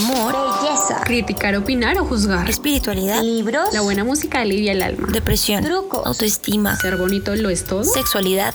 amor, 0.00 0.34
belleza, 0.62 1.00
criticar, 1.04 1.54
opinar 1.56 1.98
o 1.98 2.04
juzgar, 2.04 2.48
espiritualidad, 2.48 3.22
libros, 3.22 3.72
la 3.72 3.82
buena 3.82 4.04
música 4.04 4.40
alivia 4.40 4.72
el 4.72 4.82
alma, 4.82 5.08
depresión, 5.12 5.62
trucos, 5.62 6.06
autoestima, 6.06 6.76
ser 6.76 6.96
bonito 6.96 7.34
lo 7.36 7.50
es 7.50 7.64
todo, 7.64 7.84
sexualidad. 7.84 8.54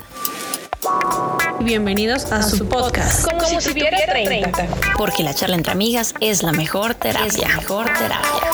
Bienvenidos 1.61 2.31
a, 2.31 2.43
su 2.43 2.67
podcast. 2.67 3.25
Como, 3.29 3.61
si, 3.61 3.69
tuviera 3.69 3.97
30. 4.05 4.67
Porque 4.97 5.23
la 5.23 5.33
charla 5.33 5.55
entre 5.55 5.71
amigas 5.71 6.13
es 6.19 6.43
la 6.43 6.51
mejor 6.51 6.95
terapia. 6.95 7.27
Es 7.27 7.37
la 7.37 7.47
mejor 7.47 7.85
terapia. 7.85 8.49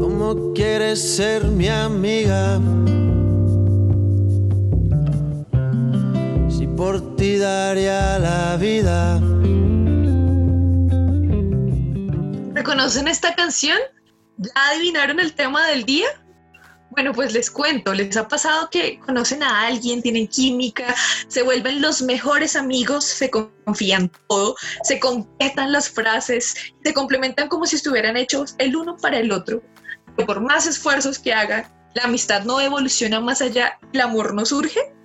¿Cómo 0.00 0.52
quieres 0.54 1.16
ser 1.16 1.44
mi 1.44 1.68
amiga? 1.68 2.60
Por 6.76 7.16
ti 7.16 7.38
daría 7.38 8.18
la 8.18 8.56
vida. 8.56 9.18
¿Reconocen 12.54 13.08
esta 13.08 13.34
canción? 13.34 13.78
¿Ya 14.36 14.50
adivinaron 14.70 15.18
el 15.18 15.32
tema 15.32 15.66
del 15.68 15.84
día? 15.84 16.08
Bueno, 16.90 17.12
pues 17.12 17.32
les 17.32 17.50
cuento, 17.50 17.92
les 17.94 18.16
ha 18.16 18.28
pasado 18.28 18.68
que 18.70 18.98
conocen 19.00 19.42
a 19.42 19.66
alguien, 19.66 20.02
tienen 20.02 20.28
química, 20.28 20.94
se 21.28 21.42
vuelven 21.42 21.82
los 21.82 22.00
mejores 22.00 22.56
amigos, 22.56 23.04
se 23.04 23.30
confían 23.30 24.10
todo, 24.28 24.56
se 24.82 24.98
completan 25.00 25.72
las 25.72 25.90
frases, 25.90 26.54
se 26.82 26.94
complementan 26.94 27.48
como 27.48 27.66
si 27.66 27.76
estuvieran 27.76 28.16
hechos 28.16 28.54
el 28.58 28.76
uno 28.76 28.96
para 28.96 29.18
el 29.18 29.32
otro. 29.32 29.62
Pero 30.16 30.26
por 30.26 30.40
más 30.40 30.66
esfuerzos 30.66 31.18
que 31.18 31.34
hagan, 31.34 31.66
la 31.94 32.04
amistad 32.04 32.44
no 32.44 32.60
evoluciona 32.60 33.20
más 33.20 33.42
allá, 33.42 33.78
el 33.92 34.00
amor 34.00 34.34
no 34.34 34.46
surge. 34.46 34.95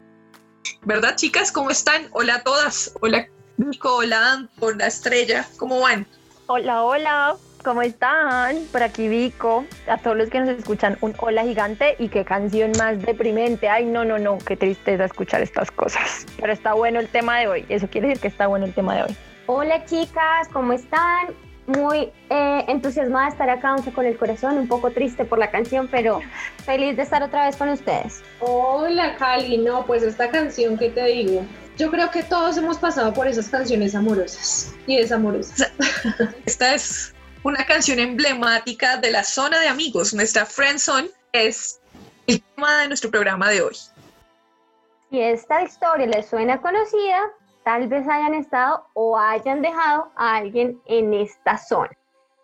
¿Verdad, 0.84 1.16
chicas? 1.16 1.52
¿Cómo 1.52 1.70
están? 1.70 2.08
Hola 2.12 2.36
a 2.36 2.44
todas. 2.44 2.94
Hola, 3.02 3.28
Nico, 3.58 3.96
hola, 3.98 4.48
hola, 4.60 4.88
Estrella. 4.88 5.46
¿Cómo 5.58 5.80
van? 5.80 6.08
Hola, 6.48 6.84
hola. 6.84 7.36
¿Cómo 7.64 7.84
están? 7.84 8.58
Por 8.72 8.82
aquí 8.82 9.08
Vico, 9.08 9.66
a 9.88 9.98
todos 10.00 10.18
los 10.18 10.30
que 10.30 10.40
nos 10.40 10.50
escuchan, 10.50 10.98
un 11.02 11.14
hola 11.20 11.44
gigante 11.44 11.96
y 12.00 12.10
qué 12.10 12.26
canción 12.26 12.72
más 12.80 13.00
deprimente. 13.00 13.70
Ay, 13.70 13.86
no, 13.86 14.04
no, 14.04 14.18
no, 14.18 14.40
qué 14.40 14.58
tristeza 14.58 15.06
escuchar 15.06 15.42
estas 15.42 15.70
cosas. 15.70 16.26
Pero 16.40 16.52
está 16.52 16.74
bueno 16.74 17.00
el 17.00 17.08
tema 17.08 17.38
de 17.40 17.48
hoy, 17.48 17.66
eso 17.70 17.88
quiere 17.88 18.08
decir 18.08 18.22
que 18.22 18.28
está 18.30 18.48
bueno 18.48 18.66
el 18.66 18.74
tema 18.74 18.96
de 18.96 19.04
hoy. 19.04 19.16
Hola 19.46 19.86
chicas, 19.86 20.48
¿cómo 20.52 20.74
están? 20.74 21.28
Muy 21.68 22.12
eh, 22.30 22.66
entusiasmada 22.68 23.26
de 23.26 23.32
estar 23.32 23.50
acá, 23.50 23.70
aunque 23.70 23.92
con 23.94 24.06
el 24.06 24.18
corazón 24.18 24.58
un 24.58 24.68
poco 24.68 24.92
triste 24.92 25.26
por 25.26 25.38
la 25.40 25.52
canción, 25.52 25.88
pero 25.90 26.20
feliz 26.66 26.98
de 26.98 27.04
estar 27.04 27.22
otra 27.24 27.46
vez 27.46 27.56
con 27.56 27.70
ustedes. 27.70 28.22
Hola 28.40 29.16
Cali, 29.18 29.58
no, 29.58 29.86
pues 29.86 30.04
esta 30.04 30.30
canción, 30.30 30.78
¿qué 30.78 30.90
te 30.90 31.06
digo? 31.06 31.46
Yo 31.78 31.90
creo 31.90 32.12
que 32.12 32.24
todos 32.24 32.58
hemos 32.58 32.78
pasado 32.78 33.14
por 33.14 33.28
esas 33.28 33.50
canciones 33.50 33.96
amorosas 33.96 34.74
y 34.88 34.98
desamorosas. 34.98 35.72
Esta 36.46 36.76
es 36.76 37.14
una 37.44 37.66
canción 37.66 38.00
emblemática 38.00 38.98
de 38.98 39.12
la 39.12 39.24
zona 39.24 39.60
de 39.60 39.68
amigos, 39.68 40.14
nuestra 40.14 40.46
Friend 40.46 40.80
Zone, 40.80 41.10
es 41.32 41.80
el 42.28 42.42
tema 42.42 42.82
de 42.82 42.88
nuestro 42.88 43.10
programa 43.10 43.50
de 43.50 43.62
hoy. 43.62 43.76
Si 45.10 45.20
esta 45.20 45.64
historia 45.64 46.06
les 46.08 46.30
suena 46.30 46.62
conocida, 46.62 47.32
tal 47.64 47.88
vez 47.88 48.08
hayan 48.08 48.34
estado 48.34 48.86
o 48.94 49.18
hayan 49.18 49.62
dejado 49.62 50.12
a 50.16 50.36
alguien 50.38 50.82
en 50.86 51.14
esta 51.14 51.58
zona. 51.58 51.92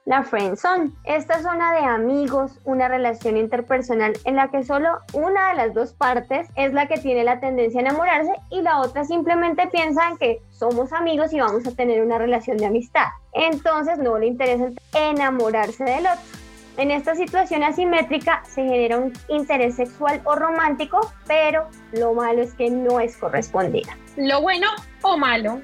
La 0.05 0.23
friend 0.23 0.55
zone, 0.55 0.91
esta 1.03 1.41
zona 1.41 1.73
de 1.73 1.79
amigos, 1.79 2.61
una 2.63 2.87
relación 2.87 3.35
interpersonal 3.35 4.13
en 4.23 4.37
la 4.37 4.49
que 4.49 4.63
solo 4.63 4.99
una 5.11 5.49
de 5.49 5.55
las 5.55 5.73
dos 5.73 5.91
partes 5.91 6.47
es 6.55 6.71
la 6.71 6.87
que 6.87 6.97
tiene 6.97 7.25
la 7.25 7.41
tendencia 7.41 7.81
a 7.81 7.83
enamorarse 7.83 8.31
y 8.49 8.61
la 8.61 8.79
otra 8.79 9.03
simplemente 9.03 9.67
piensa 9.67 10.07
en 10.07 10.17
que 10.17 10.41
somos 10.49 10.93
amigos 10.93 11.33
y 11.33 11.41
vamos 11.41 11.67
a 11.67 11.75
tener 11.75 12.01
una 12.01 12.17
relación 12.17 12.55
de 12.55 12.67
amistad. 12.67 13.07
Entonces 13.33 13.97
no 13.97 14.17
le 14.17 14.27
interesa 14.27 14.69
enamorarse 14.93 15.83
del 15.83 16.05
otro. 16.05 16.46
En 16.77 16.91
esta 16.91 17.15
situación 17.15 17.63
asimétrica 17.63 18.43
se 18.45 18.63
genera 18.63 18.99
un 18.99 19.11
interés 19.29 19.75
sexual 19.75 20.21
o 20.25 20.35
romántico, 20.35 21.11
pero 21.25 21.67
lo 21.91 22.13
malo 22.13 22.43
es 22.43 22.53
que 22.53 22.69
no 22.69 22.99
es 22.99 23.17
correspondida. 23.17 23.97
Lo 24.15 24.41
bueno 24.41 24.67
o 25.01 25.17
malo 25.17 25.59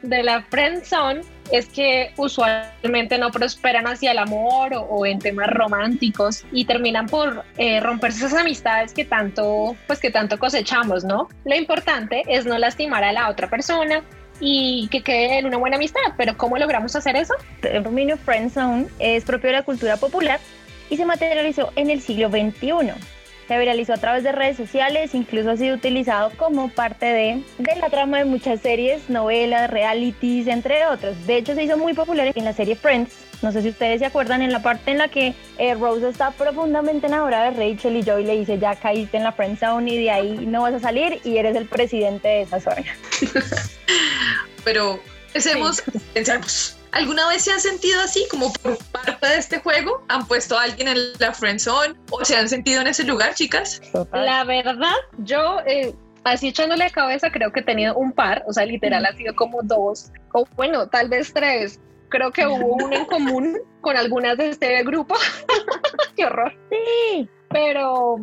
de 0.00 0.22
la 0.22 0.42
friend 0.44 0.82
zone 0.82 1.20
es 1.52 1.66
que 1.68 2.12
usualmente 2.16 3.18
no 3.18 3.30
prosperan 3.30 3.86
hacia 3.86 4.12
el 4.12 4.18
amor 4.18 4.72
o, 4.74 5.04
en 5.04 5.18
temas 5.18 5.48
románticos 5.48 6.44
y 6.50 6.64
terminan 6.64 7.06
por 7.06 7.44
eh, 7.58 7.80
romperse 7.80 8.24
esas 8.24 8.40
amistades 8.40 8.94
que 8.94 9.04
tanto, 9.04 9.76
pues 9.86 10.00
que 10.00 10.10
tanto 10.10 10.38
cosechamos, 10.38 11.04
¿no? 11.04 11.28
Lo 11.44 11.54
importante 11.54 12.22
es 12.26 12.46
no 12.46 12.56
lastimar 12.56 13.04
a 13.04 13.12
la 13.12 13.28
otra 13.28 13.50
persona 13.50 14.02
y 14.40 14.88
que 14.88 15.02
quede 15.02 15.38
en 15.38 15.46
una 15.46 15.56
buena 15.56 15.76
amistad, 15.76 16.00
pero 16.16 16.36
¿cómo 16.36 16.58
logramos 16.58 16.94
hacer 16.96 17.16
eso? 17.16 17.34
El 17.62 17.82
término 17.82 18.16
friendzone 18.16 18.86
es 18.98 19.24
propio 19.24 19.50
de 19.50 19.56
la 19.56 19.62
cultura 19.62 19.96
popular 19.96 20.40
y 20.90 20.96
se 20.96 21.04
materializó 21.04 21.72
en 21.76 21.90
el 21.90 22.00
siglo 22.00 22.30
XXI. 22.30 22.92
Se 23.48 23.58
viralizó 23.58 23.92
a 23.92 23.98
través 23.98 24.24
de 24.24 24.32
redes 24.32 24.56
sociales, 24.56 25.14
incluso 25.14 25.50
ha 25.50 25.56
sido 25.56 25.76
utilizado 25.76 26.32
como 26.36 26.70
parte 26.70 27.04
de, 27.04 27.42
de 27.58 27.76
la 27.76 27.90
trama 27.90 28.18
de 28.18 28.24
muchas 28.24 28.60
series, 28.60 29.10
novelas, 29.10 29.68
realities, 29.68 30.46
entre 30.46 30.86
otros. 30.86 31.26
De 31.26 31.36
hecho, 31.36 31.54
se 31.54 31.64
hizo 31.64 31.76
muy 31.76 31.92
popular 31.92 32.32
en 32.34 32.44
la 32.44 32.54
serie 32.54 32.74
Friends. 32.74 33.12
No 33.42 33.52
sé 33.52 33.60
si 33.60 33.68
ustedes 33.68 33.98
se 33.98 34.06
acuerdan 34.06 34.40
en 34.40 34.50
la 34.50 34.62
parte 34.62 34.90
en 34.90 34.96
la 34.96 35.08
que 35.08 35.34
eh, 35.58 35.74
Rose 35.74 36.08
está 36.08 36.30
profundamente 36.30 37.06
enamorada 37.06 37.50
de 37.50 37.72
Rachel 37.72 37.96
y 37.96 38.02
Joey 38.02 38.24
le 38.24 38.38
dice 38.38 38.58
ya 38.58 38.74
caíste 38.74 39.18
en 39.18 39.24
la 39.24 39.32
friend 39.32 39.58
zone 39.58 39.92
y 39.92 39.98
de 39.98 40.10
ahí 40.10 40.46
no 40.46 40.62
vas 40.62 40.72
a 40.72 40.80
salir 40.80 41.20
y 41.24 41.36
eres 41.36 41.54
el 41.54 41.66
presidente 41.66 42.26
de 42.26 42.42
esa 42.42 42.60
zona. 42.60 42.84
Pero 44.64 45.00
pensemos, 45.32 45.82
pensamos, 46.12 46.76
¿Alguna 46.94 47.26
vez 47.28 47.42
se 47.42 47.50
han 47.50 47.58
sentido 47.58 48.00
así, 48.00 48.24
como 48.30 48.52
por 48.52 48.78
parte 48.92 49.26
de 49.26 49.38
este 49.38 49.58
juego? 49.58 50.04
¿Han 50.08 50.28
puesto 50.28 50.56
a 50.56 50.62
alguien 50.62 50.86
en 50.86 50.96
la 51.18 51.32
friend 51.32 51.58
zone 51.58 51.94
o 52.12 52.24
se 52.24 52.36
han 52.36 52.48
sentido 52.48 52.80
en 52.82 52.86
ese 52.86 53.02
lugar, 53.02 53.34
chicas? 53.34 53.82
La 54.12 54.44
verdad, 54.44 54.94
yo 55.18 55.58
eh, 55.66 55.92
así 56.22 56.48
echándole 56.48 56.84
la 56.84 56.90
cabeza 56.90 57.32
creo 57.32 57.50
que 57.50 57.60
he 57.60 57.64
tenido 57.64 57.96
un 57.96 58.12
par, 58.12 58.44
o 58.46 58.52
sea, 58.52 58.64
literal 58.64 59.04
ha 59.06 59.12
sido 59.16 59.34
como 59.34 59.60
dos, 59.62 60.12
o 60.32 60.46
bueno, 60.54 60.88
tal 60.88 61.08
vez 61.08 61.32
tres. 61.32 61.80
Creo 62.10 62.30
que 62.30 62.46
hubo 62.46 62.74
uno 62.74 62.92
en 62.92 63.06
común 63.06 63.58
con 63.80 63.96
algunas 63.96 64.38
de 64.38 64.50
este 64.50 64.84
grupo. 64.84 65.16
Qué 66.16 66.26
horror. 66.26 66.56
Sí. 66.70 67.28
Pero, 67.54 68.16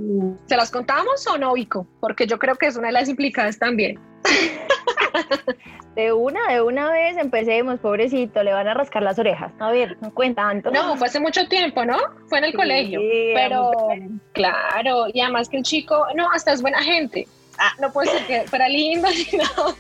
¿se 0.46 0.58
las 0.58 0.70
contamos 0.70 1.26
o 1.26 1.38
no, 1.38 1.54
Vico? 1.54 1.88
Porque 2.02 2.28
yo 2.28 2.38
creo 2.38 2.56
que 2.56 2.66
es 2.68 2.76
una 2.76 2.88
de 2.88 2.94
las 2.94 3.08
implicadas 3.08 3.58
también. 3.58 3.98
De 5.96 6.14
una, 6.14 6.40
de 6.48 6.62
una 6.62 6.90
vez 6.90 7.18
empecemos, 7.18 7.78
pobrecito, 7.80 8.44
le 8.44 8.54
van 8.54 8.66
a 8.66 8.74
rascar 8.74 9.04
las 9.04 9.20
orejas. 9.20 9.52
A 9.60 9.72
ver, 9.72 9.98
no 10.00 10.14
cuenta 10.14 10.44
tanto. 10.44 10.72
No, 10.72 10.96
fue 10.96 11.08
hace 11.08 11.20
mucho 11.20 11.46
tiempo, 11.50 11.84
¿no? 11.84 11.98
Fue 12.28 12.38
en 12.38 12.46
el 12.46 12.54
colegio. 12.54 13.02
Pero, 13.36 13.72
claro, 14.32 15.08
y 15.14 15.20
además 15.20 15.50
que 15.50 15.58
el 15.58 15.64
chico, 15.64 16.08
no, 16.16 16.32
hasta 16.32 16.54
es 16.54 16.62
buena 16.62 16.82
gente. 16.82 17.28
Ah, 17.58 17.74
no 17.82 17.92
puede 17.92 18.10
ser 18.10 18.26
que 18.26 18.48
fuera 18.48 18.70
lindo 18.70 19.10
ni 19.10 19.38
nada. 19.38 19.76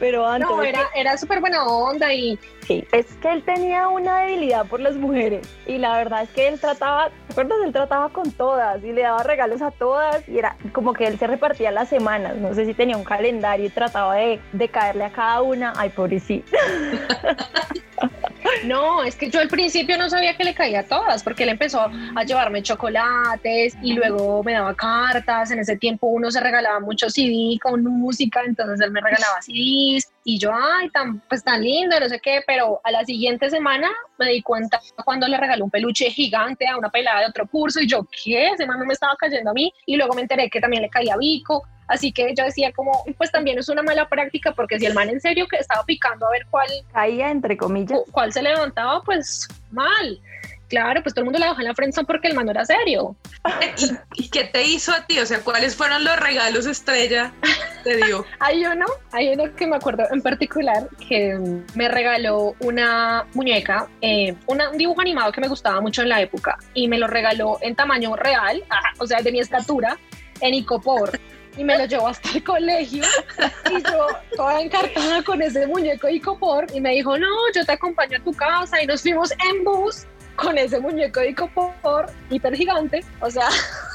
Pero 0.00 0.26
antes. 0.26 0.48
No, 0.48 0.62
era, 0.62 0.88
era 0.94 1.18
súper 1.18 1.40
buena 1.40 1.62
onda 1.66 2.10
y. 2.12 2.38
Sí, 2.66 2.84
es 2.90 3.06
que 3.22 3.32
él 3.32 3.44
tenía 3.44 3.88
una 3.88 4.22
debilidad 4.22 4.66
por 4.66 4.80
las 4.80 4.96
mujeres. 4.96 5.48
Y 5.66 5.78
la 5.78 5.96
verdad 5.96 6.22
es 6.24 6.30
que 6.30 6.48
él 6.48 6.58
trataba, 6.58 7.10
¿te 7.10 7.32
acuerdas? 7.32 7.58
Él 7.64 7.72
trataba 7.72 8.08
con 8.08 8.32
todas 8.32 8.82
y 8.82 8.92
le 8.92 9.02
daba 9.02 9.22
regalos 9.22 9.62
a 9.62 9.70
todas. 9.70 10.28
Y 10.28 10.38
era 10.38 10.56
como 10.72 10.92
que 10.92 11.06
él 11.06 11.16
se 11.16 11.28
repartía 11.28 11.70
las 11.70 11.88
semanas. 11.88 12.36
No 12.36 12.54
sé 12.54 12.66
si 12.66 12.74
tenía 12.74 12.96
un 12.96 13.04
calendario 13.04 13.66
y 13.66 13.68
trataba 13.68 14.16
de, 14.16 14.40
de 14.52 14.68
caerle 14.68 15.04
a 15.04 15.10
cada 15.10 15.42
una. 15.42 15.74
Ay, 15.76 15.90
pobrecito. 15.90 16.50
No, 18.64 19.02
es 19.02 19.16
que 19.16 19.30
yo 19.30 19.40
al 19.40 19.48
principio 19.48 19.96
no 19.96 20.08
sabía 20.08 20.36
que 20.36 20.44
le 20.44 20.54
caía 20.54 20.80
a 20.80 20.82
todas, 20.84 21.22
porque 21.22 21.44
él 21.44 21.50
empezó 21.50 21.80
a 21.80 22.24
llevarme 22.24 22.62
chocolates 22.62 23.76
y 23.82 23.94
luego 23.94 24.42
me 24.42 24.52
daba 24.52 24.74
cartas. 24.74 25.50
En 25.50 25.58
ese 25.58 25.76
tiempo 25.76 26.06
uno 26.08 26.30
se 26.30 26.40
regalaba 26.40 26.80
mucho 26.80 27.08
CD 27.10 27.58
con 27.60 27.82
música, 27.84 28.42
entonces 28.44 28.80
él 28.80 28.92
me 28.92 29.00
regalaba 29.00 29.40
CDs 29.40 30.10
y 30.24 30.38
yo, 30.38 30.50
ay, 30.52 30.90
tan, 30.90 31.20
pues 31.28 31.44
tan 31.44 31.62
lindo, 31.62 31.98
no 32.00 32.08
sé 32.08 32.20
qué, 32.20 32.40
pero 32.46 32.80
a 32.82 32.90
la 32.90 33.04
siguiente 33.04 33.48
semana 33.48 33.88
me 34.18 34.30
di 34.30 34.42
cuenta 34.42 34.80
cuando 35.04 35.28
le 35.28 35.36
regaló 35.36 35.64
un 35.64 35.70
peluche 35.70 36.10
gigante 36.10 36.66
a 36.66 36.76
una 36.76 36.90
pelada 36.90 37.20
de 37.20 37.26
otro 37.26 37.46
curso 37.46 37.80
y 37.80 37.86
yo, 37.86 38.06
¿qué? 38.24 38.48
Ese 38.48 38.66
no 38.66 38.76
me 38.84 38.92
estaba 38.92 39.14
cayendo 39.16 39.50
a 39.50 39.54
mí 39.54 39.72
y 39.86 39.96
luego 39.96 40.14
me 40.14 40.22
enteré 40.22 40.50
que 40.50 40.60
también 40.60 40.82
le 40.82 40.88
caía 40.88 41.14
a 41.14 41.18
Vico 41.18 41.62
Así 41.88 42.12
que 42.12 42.34
yo 42.36 42.44
decía 42.44 42.72
como, 42.72 43.04
pues 43.16 43.30
también 43.30 43.58
es 43.58 43.68
una 43.68 43.82
mala 43.82 44.08
práctica 44.08 44.52
porque 44.52 44.78
si 44.78 44.86
el 44.86 44.94
man 44.94 45.08
en 45.08 45.20
serio 45.20 45.46
que 45.48 45.56
estaba 45.56 45.84
picando 45.84 46.26
a 46.26 46.30
ver 46.30 46.46
cuál 46.50 46.66
caía, 46.92 47.30
entre 47.30 47.56
comillas, 47.56 48.00
cuál 48.10 48.32
se 48.32 48.42
levantaba, 48.42 49.02
pues 49.02 49.48
mal. 49.70 50.20
Claro, 50.68 51.00
pues 51.00 51.14
todo 51.14 51.20
el 51.20 51.26
mundo 51.26 51.38
la 51.38 51.46
dejó 51.50 51.60
en 51.60 51.66
la 51.68 51.74
friendzone 51.74 52.06
porque 52.08 52.26
el 52.26 52.34
man 52.34 52.46
no 52.46 52.50
era 52.50 52.64
serio. 52.64 53.14
¿Y, 54.16 54.28
qué 54.30 54.44
te 54.44 54.64
hizo 54.64 54.92
a 54.92 55.06
ti? 55.06 55.20
O 55.20 55.24
sea, 55.26 55.38
¿cuáles 55.40 55.76
fueron 55.76 56.02
los 56.02 56.18
regalos 56.18 56.66
estrella 56.66 57.32
sucedió? 57.84 58.24
Hay 58.40 58.64
uno, 58.66 58.84
hay 59.12 59.28
uno 59.28 59.44
que 59.54 59.64
me 59.68 59.76
acuerdo 59.76 60.02
en 60.10 60.20
particular 60.22 60.88
que 61.08 61.38
me 61.76 61.86
regaló 61.88 62.56
una 62.58 63.26
muñeca, 63.34 63.86
eh, 64.00 64.34
una- 64.46 64.70
un 64.70 64.76
dibujo 64.76 65.00
animado 65.00 65.30
que 65.30 65.40
me 65.40 65.46
gustaba 65.46 65.80
mucho 65.80 66.02
en 66.02 66.08
la 66.08 66.20
época 66.20 66.58
y 66.74 66.88
me 66.88 66.98
lo 66.98 67.06
regaló 67.06 67.58
en 67.60 67.76
tamaño 67.76 68.16
real, 68.16 68.64
ah, 68.68 68.80
o 68.98 69.06
sea, 69.06 69.20
de 69.22 69.30
mi 69.30 69.38
estatura, 69.38 69.96
en 70.40 70.54
Icopor. 70.54 71.18
Y 71.56 71.64
me 71.64 71.78
lo 71.78 71.86
llevó 71.86 72.08
hasta 72.08 72.30
el 72.32 72.44
colegio 72.44 73.04
y 73.70 73.82
yo 73.82 74.06
toda 74.36 74.60
encartada 74.60 75.22
con 75.22 75.40
ese 75.40 75.66
muñeco 75.66 76.06
de 76.06 76.14
Icopor 76.14 76.66
y 76.74 76.80
me 76.80 76.90
dijo, 76.90 77.18
no, 77.18 77.28
yo 77.54 77.64
te 77.64 77.72
acompaño 77.72 78.18
a 78.18 78.22
tu 78.22 78.32
casa 78.32 78.82
y 78.82 78.86
nos 78.86 79.02
fuimos 79.02 79.32
en 79.32 79.64
bus 79.64 80.06
con 80.36 80.56
ese 80.58 80.78
muñeco 80.78 81.20
de 81.20 81.30
Icopor 81.30 82.06
hiper 82.30 82.54
gigante, 82.54 83.04
o 83.20 83.30
sea, 83.30 83.48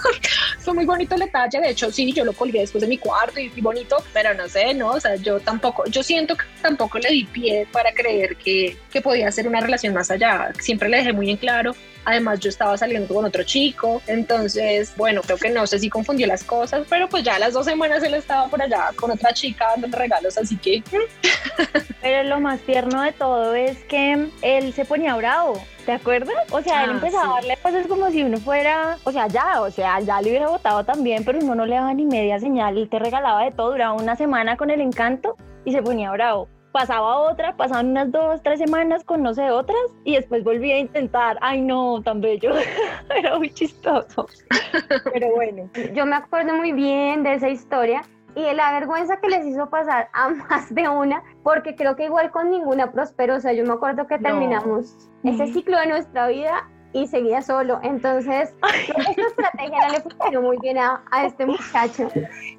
fue 0.59 0.73
muy 0.73 0.85
bonito 0.85 1.15
el 1.15 1.21
detalle, 1.21 1.59
de 1.59 1.69
hecho 1.69 1.91
sí, 1.91 2.11
yo 2.11 2.25
lo 2.25 2.33
colgué 2.33 2.59
después 2.59 2.81
de 2.81 2.88
mi 2.88 2.97
cuarto 2.97 3.39
y, 3.39 3.49
bonito, 3.61 3.97
pero 4.13 4.33
no 4.33 4.49
sé, 4.49 4.73
no, 4.73 4.89
o 4.89 4.99
sea, 4.99 5.15
yo 5.15 5.39
tampoco, 5.39 5.85
yo 5.85 6.03
siento 6.03 6.35
que 6.35 6.45
tampoco 6.61 6.99
le 6.99 7.09
di 7.09 7.25
pie 7.25 7.67
para 7.71 7.93
creer 7.93 8.35
que, 8.38 8.77
que 8.91 9.01
podía 9.01 9.31
ser 9.31 9.47
una 9.47 9.61
relación 9.61 9.93
más 9.93 10.09
allá, 10.11 10.51
siempre 10.59 10.89
le 10.89 10.97
dejé 10.97 11.13
muy 11.13 11.29
en 11.29 11.38
claro, 11.38 11.75
además 12.05 12.39
yo 12.39 12.49
estaba 12.49 12.77
saliendo 12.77 13.13
con 13.13 13.25
otro 13.25 13.43
chico, 13.43 14.01
entonces, 14.07 14.93
bueno, 14.97 15.21
creo 15.21 15.38
que 15.38 15.49
no 15.49 15.67
sé 15.67 15.79
si 15.79 15.89
confundió 15.89 16.27
las 16.27 16.43
cosas, 16.43 16.85
pero 16.89 17.07
pues 17.07 17.23
ya 17.23 17.35
a 17.35 17.39
las 17.39 17.53
dos 17.53 17.65
semanas 17.65 18.03
él 18.03 18.13
estaba 18.15 18.47
por 18.47 18.61
allá 18.61 18.89
con 18.95 19.11
otra 19.11 19.33
chica 19.33 19.67
dando 19.75 19.97
regalos, 19.97 20.38
así 20.38 20.57
que 20.57 20.83
Pero 22.01 22.23
lo 22.23 22.39
más 22.39 22.59
tierno 22.61 23.01
de 23.03 23.11
todo 23.11 23.53
es 23.53 23.77
que 23.83 24.27
él 24.41 24.73
se 24.73 24.85
ponía 24.85 25.15
bravo, 25.15 25.63
¿te 25.85 25.91
acuerdas? 25.93 26.35
O 26.51 26.61
sea, 26.61 26.83
él 26.83 26.91
Ah, 26.91 26.93
empezaba 26.93 27.23
sí. 27.25 27.29
a 27.29 27.33
darle 27.35 27.57
cosas 27.61 27.87
como 27.87 28.09
si 28.09 28.23
uno 28.23 28.37
fuera, 28.37 28.97
o 29.03 29.11
sea, 29.11 29.27
ya, 29.27 29.61
o 29.61 29.69
sea, 29.71 29.99
ya 29.99 30.21
le 30.21 30.29
hubiera 30.29 30.47
votado 30.49 30.83
también, 30.83 31.23
pero 31.25 31.39
uno 31.39 31.55
no 31.55 31.65
le 31.65 31.75
daba 31.75 31.93
ni 31.93 32.05
media 32.05 32.39
señal, 32.39 32.77
él 32.77 32.89
te 32.89 32.99
regalaba 32.99 33.43
de 33.43 33.51
todo, 33.51 33.71
duraba 33.71 33.93
una 33.93 34.15
semana 34.15 34.57
con 34.57 34.69
el 34.69 34.81
encanto 34.81 35.35
y 35.65 35.71
se 35.71 35.81
ponía 35.81 36.11
bravo. 36.11 36.47
Pasaba 36.71 37.17
otra, 37.17 37.57
pasaban 37.57 37.89
unas 37.89 38.11
dos, 38.13 38.41
tres 38.43 38.57
semanas 38.59 39.03
con 39.03 39.21
no 39.21 39.33
sé 39.33 39.51
otras 39.51 39.77
y 40.05 40.15
después 40.15 40.41
volvía 40.45 40.75
a 40.75 40.79
intentar. 40.79 41.37
Ay, 41.41 41.59
no, 41.59 42.01
tan 42.01 42.21
bello. 42.21 42.53
Era 43.13 43.37
muy 43.37 43.53
chistoso. 43.53 44.25
Pero 45.13 45.35
bueno. 45.35 45.69
Yo 45.93 46.05
me 46.05 46.15
acuerdo 46.15 46.53
muy 46.55 46.71
bien 46.71 47.23
de 47.23 47.33
esa 47.33 47.49
historia 47.49 48.03
y 48.35 48.43
de 48.43 48.53
la 48.53 48.71
vergüenza 48.73 49.17
que 49.17 49.27
les 49.29 49.45
hizo 49.45 49.69
pasar 49.69 50.09
a 50.13 50.29
más 50.49 50.73
de 50.73 50.87
una, 50.87 51.21
porque 51.43 51.75
creo 51.75 51.95
que 51.95 52.05
igual 52.05 52.31
con 52.31 52.49
ninguna 52.49 52.91
prosperó. 52.91 53.35
O 53.35 53.39
sea, 53.39 53.53
yo 53.53 53.63
me 53.65 53.73
acuerdo 53.73 54.07
que 54.07 54.17
No. 54.17 54.23
terminamos 54.29 54.95
ese 55.23 55.47
ciclo 55.53 55.77
de 55.79 55.87
nuestra 55.87 56.27
vida 56.27 56.67
y 56.93 57.07
seguía 57.07 57.41
solo. 57.41 57.79
Entonces, 57.83 58.53
esta 58.87 59.21
estrategia 59.27 59.87
no 59.87 59.93
le 59.93 60.01
funcionó 60.01 60.41
muy 60.41 60.57
bien 60.61 60.77
a, 60.77 61.03
a 61.11 61.25
este 61.25 61.45
muchacho. 61.45 62.09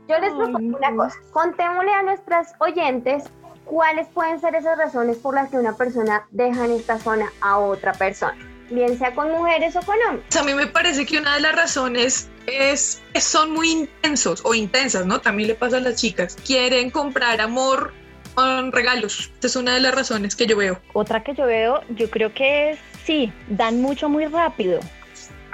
Yo 0.08 0.18
les 0.18 0.32
propongo 0.34 0.76
una 0.78 0.94
cosa: 0.96 1.16
contémosle 1.32 1.92
a 1.92 2.02
nuestras 2.02 2.54
oyentes 2.58 3.24
cuáles 3.64 4.08
pueden 4.08 4.40
ser 4.40 4.54
esas 4.54 4.76
razones 4.76 5.16
por 5.18 5.34
las 5.34 5.48
que 5.50 5.56
una 5.58 5.74
persona 5.76 6.26
deja 6.30 6.64
en 6.64 6.72
esta 6.72 6.98
zona 6.98 7.26
a 7.40 7.58
otra 7.58 7.92
persona, 7.92 8.36
bien 8.70 8.98
sea 8.98 9.14
con 9.14 9.30
mujeres 9.30 9.76
o 9.76 9.80
con 9.82 9.96
hombres. 10.08 10.36
A 10.36 10.42
mí 10.42 10.52
me 10.52 10.66
parece 10.66 11.06
que 11.06 11.18
una 11.18 11.34
de 11.36 11.40
las 11.40 11.54
razones 11.56 12.28
es 12.46 13.02
son 13.20 13.52
muy 13.52 13.70
intensos 13.70 14.42
o 14.44 14.54
intensas, 14.54 15.06
¿no? 15.06 15.20
También 15.20 15.48
le 15.48 15.54
pasa 15.54 15.76
a 15.76 15.80
las 15.80 15.96
chicas. 15.96 16.36
Quieren 16.44 16.90
comprar 16.90 17.40
amor 17.40 17.92
con 18.34 18.72
regalos. 18.72 19.30
Esta 19.34 19.46
es 19.46 19.56
una 19.56 19.74
de 19.74 19.80
las 19.80 19.94
razones 19.94 20.36
que 20.36 20.46
yo 20.46 20.56
veo. 20.56 20.78
Otra 20.92 21.22
que 21.22 21.34
yo 21.34 21.46
veo, 21.46 21.82
yo 21.90 22.10
creo 22.10 22.32
que 22.32 22.70
es, 22.70 22.78
sí, 23.04 23.32
dan 23.48 23.80
mucho 23.80 24.08
muy 24.08 24.26
rápido. 24.26 24.80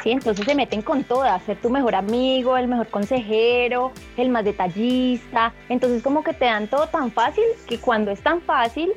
Sí, 0.02 0.12
entonces 0.12 0.44
se 0.46 0.54
meten 0.54 0.82
con 0.82 1.02
todas, 1.02 1.42
ser 1.42 1.60
tu 1.60 1.70
mejor 1.70 1.96
amigo, 1.96 2.56
el 2.56 2.68
mejor 2.68 2.86
consejero, 2.86 3.92
el 4.16 4.28
más 4.28 4.44
detallista. 4.44 5.52
Entonces 5.68 6.02
como 6.02 6.22
que 6.22 6.32
te 6.34 6.44
dan 6.44 6.68
todo 6.68 6.86
tan 6.86 7.10
fácil 7.10 7.44
que 7.66 7.78
cuando 7.78 8.12
es 8.12 8.20
tan 8.22 8.40
fácil, 8.40 8.92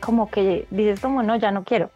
como 0.00 0.28
que 0.30 0.66
dices 0.70 0.98
como 0.98 1.22
no, 1.22 1.36
ya 1.36 1.52
no 1.52 1.62
quiero. 1.62 1.90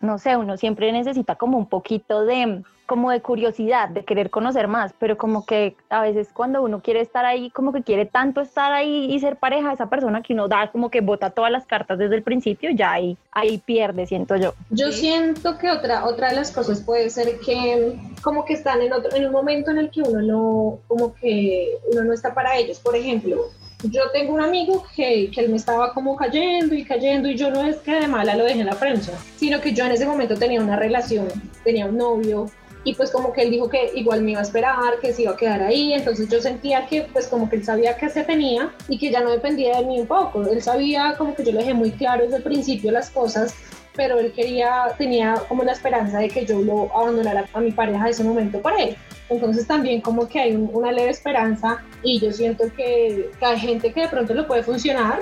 No 0.00 0.18
sé, 0.18 0.36
uno 0.36 0.56
siempre 0.56 0.90
necesita 0.90 1.36
como 1.36 1.56
un 1.56 1.68
poquito 1.68 2.24
de, 2.24 2.62
como 2.86 3.10
de 3.10 3.20
curiosidad, 3.20 3.88
de 3.88 4.04
querer 4.04 4.30
conocer 4.30 4.68
más, 4.68 4.92
pero 4.98 5.16
como 5.16 5.46
que 5.46 5.76
a 5.88 6.02
veces 6.02 6.28
cuando 6.32 6.62
uno 6.62 6.80
quiere 6.80 7.00
estar 7.00 7.24
ahí, 7.24 7.50
como 7.50 7.72
que 7.72 7.82
quiere 7.82 8.06
tanto 8.06 8.40
estar 8.40 8.72
ahí 8.72 9.12
y 9.12 9.18
ser 9.20 9.36
pareja 9.36 9.68
de 9.68 9.74
esa 9.74 9.88
persona 9.88 10.22
que 10.22 10.34
uno 10.34 10.48
da 10.48 10.70
como 10.70 10.90
que 10.90 11.00
bota 11.00 11.30
todas 11.30 11.50
las 11.50 11.66
cartas 11.66 11.98
desde 11.98 12.16
el 12.16 12.22
principio, 12.22 12.70
ya 12.70 12.92
ahí, 12.92 13.16
ahí 13.32 13.58
pierde, 13.58 14.06
siento 14.06 14.36
yo. 14.36 14.54
Yo 14.70 14.92
siento 14.92 15.56
que 15.58 15.70
otra, 15.70 16.04
otra 16.04 16.28
de 16.28 16.36
las 16.36 16.50
cosas 16.50 16.80
puede 16.82 17.08
ser 17.10 17.38
que 17.40 17.98
como 18.22 18.44
que 18.44 18.54
están 18.54 18.82
en 18.82 18.92
otro, 18.92 19.14
en 19.16 19.26
un 19.26 19.32
momento 19.32 19.70
en 19.70 19.78
el 19.78 19.90
que 19.90 20.02
uno 20.02 20.20
no, 20.20 20.78
como 20.86 21.14
que 21.14 21.78
uno 21.90 22.04
no 22.04 22.12
está 22.12 22.34
para 22.34 22.56
ellos. 22.56 22.80
Por 22.80 22.96
ejemplo, 22.96 23.50
yo 23.90 24.10
tengo 24.12 24.34
un 24.34 24.40
amigo 24.40 24.84
que, 24.94 25.30
que 25.30 25.40
él 25.40 25.50
me 25.50 25.56
estaba 25.56 25.92
como 25.92 26.16
cayendo 26.16 26.74
y 26.74 26.84
cayendo 26.84 27.28
y 27.28 27.36
yo 27.36 27.50
no 27.50 27.62
es 27.62 27.76
que 27.76 27.94
de 27.94 28.08
mala 28.08 28.36
lo 28.36 28.44
dejé 28.44 28.60
en 28.60 28.66
la 28.66 28.78
prensa, 28.78 29.12
sino 29.36 29.60
que 29.60 29.72
yo 29.72 29.84
en 29.84 29.92
ese 29.92 30.06
momento 30.06 30.36
tenía 30.36 30.60
una 30.60 30.76
relación, 30.76 31.28
tenía 31.64 31.86
un 31.86 31.96
novio 31.96 32.50
y 32.84 32.94
pues 32.94 33.10
como 33.10 33.32
que 33.32 33.42
él 33.42 33.50
dijo 33.50 33.68
que 33.68 33.90
igual 33.94 34.22
me 34.22 34.32
iba 34.32 34.40
a 34.40 34.44
esperar, 34.44 34.98
que 35.00 35.12
se 35.12 35.22
iba 35.22 35.32
a 35.32 35.36
quedar 35.36 35.62
ahí, 35.62 35.92
entonces 35.94 36.28
yo 36.28 36.40
sentía 36.40 36.86
que 36.86 37.02
pues 37.12 37.26
como 37.26 37.48
que 37.48 37.56
él 37.56 37.64
sabía 37.64 37.96
que 37.96 38.08
se 38.10 38.22
tenía 38.24 38.72
y 38.88 38.98
que 38.98 39.10
ya 39.10 39.20
no 39.20 39.30
dependía 39.30 39.78
de 39.78 39.86
mí 39.86 40.00
un 40.00 40.06
poco, 40.06 40.42
él 40.46 40.62
sabía 40.62 41.14
como 41.16 41.34
que 41.34 41.44
yo 41.44 41.52
le 41.52 41.58
dejé 41.58 41.74
muy 41.74 41.90
claro 41.92 42.24
desde 42.24 42.36
el 42.36 42.42
principio 42.42 42.92
las 42.92 43.10
cosas 43.10 43.54
pero 43.96 44.18
él 44.18 44.32
quería, 44.32 44.86
tenía 44.98 45.34
como 45.48 45.62
la 45.62 45.70
esperanza 45.70 46.18
de 46.18 46.28
que 46.28 46.44
yo 46.44 46.58
lo 46.60 46.90
abandonara 46.96 47.46
a 47.52 47.60
mi 47.60 47.70
pareja 47.70 48.04
de 48.06 48.10
ese 48.10 48.24
momento 48.24 48.60
para 48.60 48.82
él. 48.82 48.96
Entonces 49.28 49.68
también 49.68 50.00
como 50.00 50.26
que 50.28 50.40
hay 50.40 50.52
un- 50.56 50.68
una 50.72 50.90
leve 50.90 51.10
esperanza 51.10 51.80
y 52.02 52.18
yo 52.18 52.32
siento 52.32 52.64
que, 52.76 53.30
que 53.38 53.46
hay 53.46 53.56
gente 53.56 53.92
que 53.92 54.00
de 54.00 54.08
pronto 54.08 54.34
lo 54.34 54.48
puede 54.48 54.64
funcionar, 54.64 55.20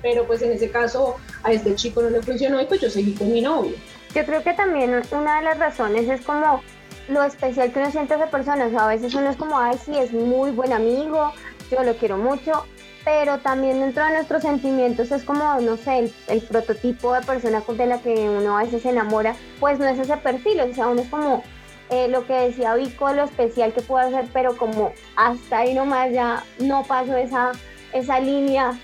pero 0.00 0.26
pues 0.26 0.40
en 0.40 0.52
ese 0.52 0.70
caso 0.70 1.16
a 1.42 1.52
este 1.52 1.74
chico 1.74 2.00
no 2.00 2.08
le 2.08 2.22
funcionó 2.22 2.58
y 2.58 2.64
pues 2.64 2.80
yo 2.80 2.88
seguí 2.88 3.12
con 3.12 3.30
mi 3.30 3.42
novio. 3.42 3.74
Yo 4.14 4.24
creo 4.24 4.42
que 4.42 4.54
también 4.54 5.02
una 5.10 5.36
de 5.38 5.44
las 5.44 5.58
razones 5.58 6.08
es 6.08 6.22
como 6.22 6.62
lo 7.08 7.22
especial 7.22 7.72
que 7.72 7.80
uno 7.80 7.90
siente 7.90 8.14
a 8.14 8.16
esa 8.16 8.30
persona. 8.30 8.66
O 8.66 8.70
sea, 8.70 8.84
a 8.84 8.88
veces 8.88 9.14
uno 9.14 9.30
es 9.30 9.36
como, 9.36 9.58
ay, 9.58 9.78
sí, 9.84 9.96
es 9.96 10.12
muy 10.12 10.50
buen 10.50 10.72
amigo, 10.72 11.32
yo 11.70 11.82
lo 11.82 11.94
quiero 11.96 12.16
mucho, 12.16 12.64
pero 13.04 13.38
también 13.38 13.80
dentro 13.80 14.04
de 14.04 14.12
nuestros 14.12 14.42
sentimientos 14.42 15.10
es 15.10 15.24
como, 15.24 15.60
no 15.60 15.76
sé, 15.76 15.98
el, 15.98 16.14
el 16.28 16.40
prototipo 16.42 17.14
de 17.14 17.22
persona 17.22 17.62
de 17.66 17.86
la 17.86 18.00
que 18.00 18.14
uno 18.28 18.58
a 18.58 18.62
veces 18.62 18.82
se 18.82 18.90
enamora, 18.90 19.34
pues 19.60 19.78
no 19.78 19.86
es 19.86 19.98
ese 19.98 20.16
perfil. 20.16 20.60
O 20.60 20.74
sea, 20.74 20.88
uno 20.88 21.02
es 21.02 21.08
como 21.08 21.42
eh, 21.90 22.08
lo 22.08 22.26
que 22.26 22.34
decía 22.34 22.74
Vico, 22.74 23.12
lo 23.12 23.24
especial 23.24 23.72
que 23.72 23.80
puedo 23.80 24.06
hacer, 24.06 24.26
pero 24.32 24.56
como 24.56 24.92
hasta 25.16 25.58
ahí 25.58 25.74
nomás 25.74 26.12
ya 26.12 26.44
no 26.58 26.82
paso 26.84 27.16
esa, 27.16 27.52
esa 27.92 28.20
línea 28.20 28.78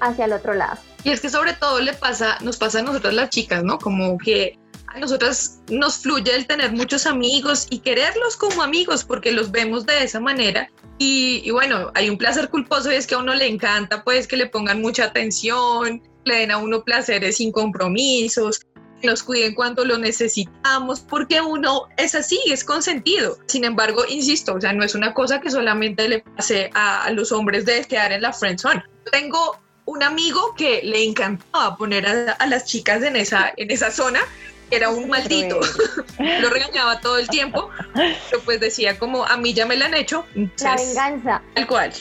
hacia 0.00 0.26
el 0.26 0.32
otro 0.32 0.54
lado. 0.54 0.78
Y 1.04 1.10
es 1.10 1.20
que 1.20 1.30
sobre 1.30 1.54
todo 1.54 1.80
le 1.80 1.94
pasa, 1.94 2.38
nos 2.42 2.58
pasa 2.58 2.80
a 2.80 2.82
nosotras 2.82 3.14
las 3.14 3.30
chicas, 3.30 3.64
¿no? 3.64 3.78
Como 3.78 4.18
que 4.18 4.58
a 4.88 4.98
nosotras 4.98 5.60
nos 5.68 5.98
fluye 5.98 6.34
el 6.34 6.46
tener 6.46 6.72
muchos 6.72 7.06
amigos 7.06 7.66
y 7.70 7.78
quererlos 7.78 8.36
como 8.36 8.62
amigos 8.62 9.04
porque 9.04 9.32
los 9.32 9.50
vemos 9.50 9.86
de 9.86 10.04
esa 10.04 10.20
manera. 10.20 10.70
Y, 10.98 11.50
bueno, 11.50 11.90
hay 11.94 12.10
un 12.10 12.18
placer 12.18 12.48
culposo 12.48 12.92
y 12.92 12.94
es 12.94 13.06
que 13.06 13.14
a 13.14 13.18
uno 13.18 13.34
le 13.34 13.48
encanta 13.48 14.04
pues 14.04 14.28
que 14.28 14.36
le 14.36 14.46
pongan 14.46 14.80
mucha 14.80 15.04
atención, 15.04 16.00
le 16.24 16.36
den 16.36 16.50
a 16.52 16.58
uno 16.58 16.84
placeres 16.84 17.38
sin 17.38 17.50
compromisos, 17.50 18.60
nos 19.02 19.22
cuiden 19.24 19.54
cuando 19.54 19.84
lo 19.84 19.98
necesitamos, 19.98 21.00
porque 21.00 21.40
uno 21.40 21.88
es 21.96 22.14
así, 22.14 22.38
es 22.46 22.62
consentido. 22.62 23.36
Sin 23.46 23.64
embargo, 23.64 24.04
insisto, 24.08 24.54
o 24.54 24.60
sea, 24.60 24.72
no 24.72 24.84
es 24.84 24.94
una 24.94 25.12
cosa 25.12 25.40
que 25.40 25.50
solamente 25.50 26.08
le 26.08 26.20
pase 26.20 26.70
a, 26.74 27.04
a 27.04 27.10
los 27.10 27.32
hombres 27.32 27.64
de 27.64 27.84
quedar 27.84 28.12
en 28.12 28.22
la 28.22 28.32
friend 28.32 28.60
zone. 28.60 28.84
Tengo 29.10 29.58
un 29.84 30.02
amigo 30.02 30.54
que 30.56 30.82
le 30.84 31.04
encantaba 31.04 31.76
poner 31.76 32.06
a, 32.06 32.32
a 32.32 32.46
las 32.46 32.66
chicas 32.66 33.02
en 33.02 33.16
esa, 33.16 33.52
en 33.56 33.70
esa 33.70 33.90
zona, 33.90 34.20
era 34.72 34.90
un 34.90 35.08
maldito, 35.08 35.60
lo 36.40 36.50
regañaba 36.50 37.00
todo 37.00 37.18
el 37.18 37.28
tiempo, 37.28 37.68
pero 37.94 38.42
pues 38.44 38.60
decía 38.60 38.98
como 38.98 39.24
a 39.24 39.36
mí 39.36 39.52
ya 39.52 39.66
me 39.66 39.76
la 39.76 39.86
han 39.86 39.94
hecho, 39.94 40.24
La 40.34 40.76
venganza. 40.76 41.42
tal 41.54 41.66
cual. 41.66 41.92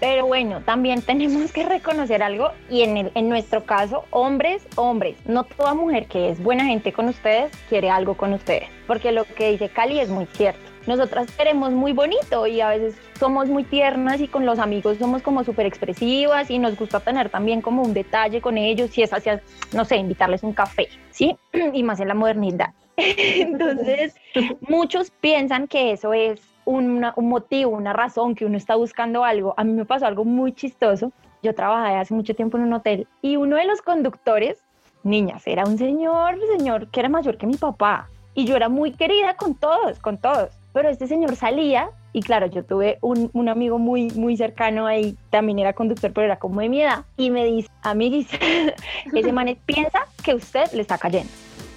Pero 0.00 0.26
bueno, 0.26 0.62
también 0.64 1.02
tenemos 1.06 1.52
que 1.52 1.64
reconocer 1.64 2.22
algo 2.22 2.50
y 2.68 2.82
en, 2.82 2.96
el, 2.96 3.12
en 3.14 3.28
nuestro 3.28 3.64
caso, 3.64 4.04
hombres, 4.10 4.62
hombres, 4.76 5.16
no 5.24 5.44
toda 5.44 5.74
mujer 5.74 6.06
que 6.06 6.30
es 6.30 6.42
buena 6.42 6.64
gente 6.64 6.92
con 6.92 7.08
ustedes 7.08 7.52
quiere 7.68 7.90
algo 7.90 8.16
con 8.16 8.32
ustedes, 8.32 8.68
porque 8.86 9.12
lo 9.12 9.24
que 9.24 9.52
dice 9.52 9.68
Cali 9.68 10.00
es 10.00 10.08
muy 10.08 10.26
cierto. 10.34 10.60
Nosotras 10.86 11.30
queremos 11.36 11.72
muy 11.72 11.92
bonito 11.92 12.46
y 12.46 12.60
a 12.60 12.70
veces 12.70 12.94
somos 13.20 13.48
muy 13.48 13.62
tiernas 13.64 14.20
y 14.20 14.26
con 14.26 14.44
los 14.46 14.58
amigos 14.58 14.96
somos 14.98 15.22
como 15.22 15.44
súper 15.44 15.66
expresivas 15.66 16.50
y 16.50 16.58
nos 16.58 16.76
gusta 16.76 16.98
tener 16.98 17.28
también 17.28 17.60
como 17.60 17.82
un 17.82 17.92
detalle 17.94 18.40
con 18.40 18.58
ellos, 18.58 18.90
si 18.90 19.02
es 19.02 19.12
hacia, 19.12 19.40
no 19.72 19.84
sé, 19.84 19.98
invitarles 19.98 20.42
un 20.42 20.54
café, 20.54 20.88
¿sí? 21.10 21.36
Y 21.74 21.82
más 21.84 22.00
en 22.00 22.08
la 22.08 22.14
modernidad. 22.14 22.70
Entonces, 22.96 24.14
muchos 24.60 25.10
piensan 25.10 25.68
que 25.68 25.92
eso 25.92 26.12
es 26.12 26.40
una- 26.64 27.12
un 27.16 27.28
motivo, 27.28 27.70
una 27.72 27.92
razón, 27.92 28.34
que 28.34 28.44
uno 28.46 28.56
está 28.56 28.74
buscando 28.76 29.22
algo. 29.24 29.54
A 29.56 29.64
mí 29.64 29.72
me 29.72 29.84
pasó 29.84 30.06
algo 30.06 30.24
muy 30.24 30.52
chistoso. 30.52 31.12
Yo 31.42 31.54
trabajé 31.54 31.96
hace 31.96 32.14
mucho 32.14 32.34
tiempo 32.34 32.56
en 32.58 32.64
un 32.64 32.72
hotel 32.74 33.06
y 33.22 33.36
uno 33.36 33.56
de 33.56 33.64
los 33.64 33.80
conductores, 33.82 34.62
niñas, 35.02 35.46
era 35.46 35.64
un 35.64 35.78
señor, 35.78 36.38
señor 36.58 36.90
que 36.90 37.00
era 37.00 37.08
mayor 37.08 37.36
que 37.38 37.46
mi 37.46 37.56
papá. 37.56 38.08
Y 38.34 38.44
yo 38.44 38.56
era 38.56 38.68
muy 38.68 38.92
querida 38.92 39.34
con 39.34 39.54
todos, 39.54 39.98
con 39.98 40.18
todos. 40.18 40.50
Pero 40.72 40.88
este 40.88 41.06
señor 41.06 41.34
salía 41.36 41.90
Y 42.12 42.22
claro, 42.22 42.46
yo 42.46 42.64
tuve 42.64 42.98
un, 43.00 43.30
un, 43.32 43.48
amigo 43.48 43.78
muy, 43.78 44.10
muy 44.10 44.36
cercano 44.36 44.86
ahí, 44.86 45.16
también 45.30 45.58
era 45.60 45.72
conductor, 45.72 46.12
pero 46.12 46.24
era 46.24 46.38
como 46.38 46.60
de 46.60 46.68
mi 46.68 46.82
edad, 46.82 47.04
y 47.16 47.30
me 47.30 47.44
dice, 47.44 47.68
amiguis, 47.82 48.28
ese 49.14 49.32
man 49.32 49.56
piensa 49.66 50.00
que 50.24 50.34
usted 50.34 50.70
le 50.72 50.82
está 50.82 50.98
cayendo. 50.98 51.30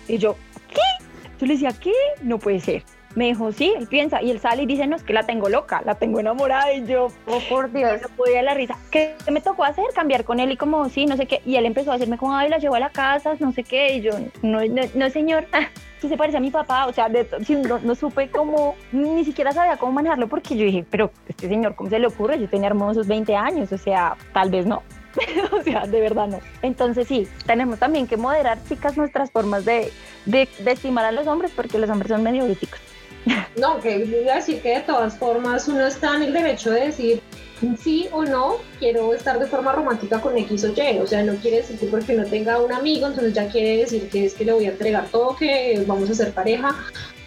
Y 0.08 0.18
yo, 0.18 0.36
¿qué? 0.70 1.06
Yo 1.40 1.46
le 1.46 1.54
decía, 1.54 1.72
¿qué? 1.80 1.94
No 2.22 2.40
puede 2.40 2.60
ser. 2.60 2.84
Me 3.16 3.26
dijo, 3.26 3.52
sí, 3.52 3.72
él 3.78 3.86
piensa, 3.86 4.24
y 4.24 4.32
él 4.32 4.40
sale 4.40 4.64
y 4.64 4.66
dice, 4.66 4.88
no, 4.88 4.96
es 4.96 5.04
que 5.04 5.14
la 5.14 5.24
tengo 5.24 5.48
loca, 5.48 5.84
la 5.86 5.94
tengo 5.96 6.20
enamorada, 6.20 6.74
y 6.74 6.84
yo, 6.88 7.10
oh, 7.28 7.40
por 7.48 7.72
Dios, 7.72 8.02
no 8.02 8.08
podía 8.16 8.42
la 8.42 8.56
risa. 8.56 8.76
¿Qué 8.90 9.16
me 9.32 9.40
tocó 9.40 9.66
hacer? 9.66 9.86
Cambiar 9.94 10.24
con 10.24 10.40
él 10.40 10.52
y 10.52 10.58
como, 10.58 10.90
sí, 10.90 11.06
no 11.06 11.16
sé 11.16 11.28
qué, 11.28 11.44
y 11.46 11.58
él 11.58 11.68
empezó 11.68 11.92
a 11.92 11.96
hacerme 11.96 12.18
como, 12.18 12.36
ay, 12.36 12.50
la 12.50 12.58
llevo 12.58 12.74
a 12.74 12.80
la 12.80 12.90
casa, 12.90 13.36
no 13.40 13.52
sé 13.52 13.64
qué, 13.64 13.98
y 13.98 14.02
yo, 14.02 14.14
no, 14.42 14.66
no, 14.66 14.82
no 14.96 15.10
señor, 15.12 15.46
sí 16.04 16.10
se 16.10 16.18
parece 16.18 16.36
a 16.36 16.42
mi 16.42 16.52
papá, 16.52 16.86
o 16.86 16.92
sea, 16.92 17.08
de, 17.08 17.26
no, 17.66 17.80
no, 17.80 17.96
supe 17.96 18.30
cómo, 18.30 18.76
ni 18.92 19.24
siquiera 19.24 19.54
sabía 19.54 19.78
cómo 19.78 19.94
manejarlo, 19.94 20.28
porque 20.28 20.58
yo 20.58 20.66
dije, 20.66 20.86
pero 20.90 21.12
este 21.30 21.48
señor, 21.48 21.76
¿cómo 21.76 21.90
se 21.90 21.98
le 21.98 22.08
ocurre? 22.08 22.38
Yo 22.38 22.50
tenía 22.50 22.68
hermosos 22.68 23.08
20 23.08 23.34
años, 23.38 23.72
o 23.72 23.78
sea, 23.78 24.18
tal 24.34 24.52
vez 24.52 24.66
no. 24.66 24.84
o 25.54 25.62
sea, 25.64 25.88
de 25.88 26.02
verdad 26.02 26.28
no. 26.28 26.40
Entonces 26.62 27.08
sí, 27.08 27.26
tenemos 27.46 27.80
también 27.80 28.06
que 28.06 28.18
moderar, 28.18 28.58
chicas, 28.68 28.98
nuestras 28.98 29.32
formas 29.32 29.64
de, 29.64 29.94
de, 30.26 30.50
estimar 30.66 31.06
a 31.06 31.14
los 31.14 31.26
hombres, 31.26 31.54
porque 31.56 31.80
los 31.80 31.90
hombres 31.90 32.12
son 32.12 32.22
medio 32.22 32.44
críticos. 32.44 32.82
No, 33.56 33.80
que 33.80 34.00
voy 34.00 34.28
a 34.28 34.36
decir 34.36 34.62
que 34.62 34.76
de 34.76 34.82
todas 34.82 35.18
formas 35.18 35.70
uno 35.70 35.88
está 35.88 36.18
en 36.18 36.24
el 36.24 36.34
derecho 36.34 36.70
de 36.72 36.88
decir 36.88 37.22
sí 37.82 38.08
o 38.12 38.24
no 38.24 38.58
quiero 38.80 39.14
estar 39.14 39.40
de 39.40 39.48
forma 39.48 39.72
romántica 39.72 40.20
con 40.20 40.38
X 40.38 40.64
o 40.66 40.68
Y. 40.70 41.00
O 41.00 41.08
sea, 41.08 41.24
no 41.24 41.36
quiere 41.36 41.58
decir 41.58 41.78
que 41.80 41.88
porque 41.88 42.14
no 42.14 42.26
tenga 42.26 42.60
un 42.60 42.72
amigo, 42.72 43.08
entonces 43.08 43.34
ya 43.34 43.48
quiere 43.50 43.78
decir 43.78 44.10
que 44.10 44.26
es 44.26 44.34
que 44.34 44.46
le 44.46 44.54
voy 44.54 44.66
a 44.66 44.72
entregar 44.72 45.08
todo, 45.10 45.36
que 45.36 45.84
vamos 45.88 46.10
a 46.10 46.14
ser 46.14 46.32
pareja. 46.34 46.76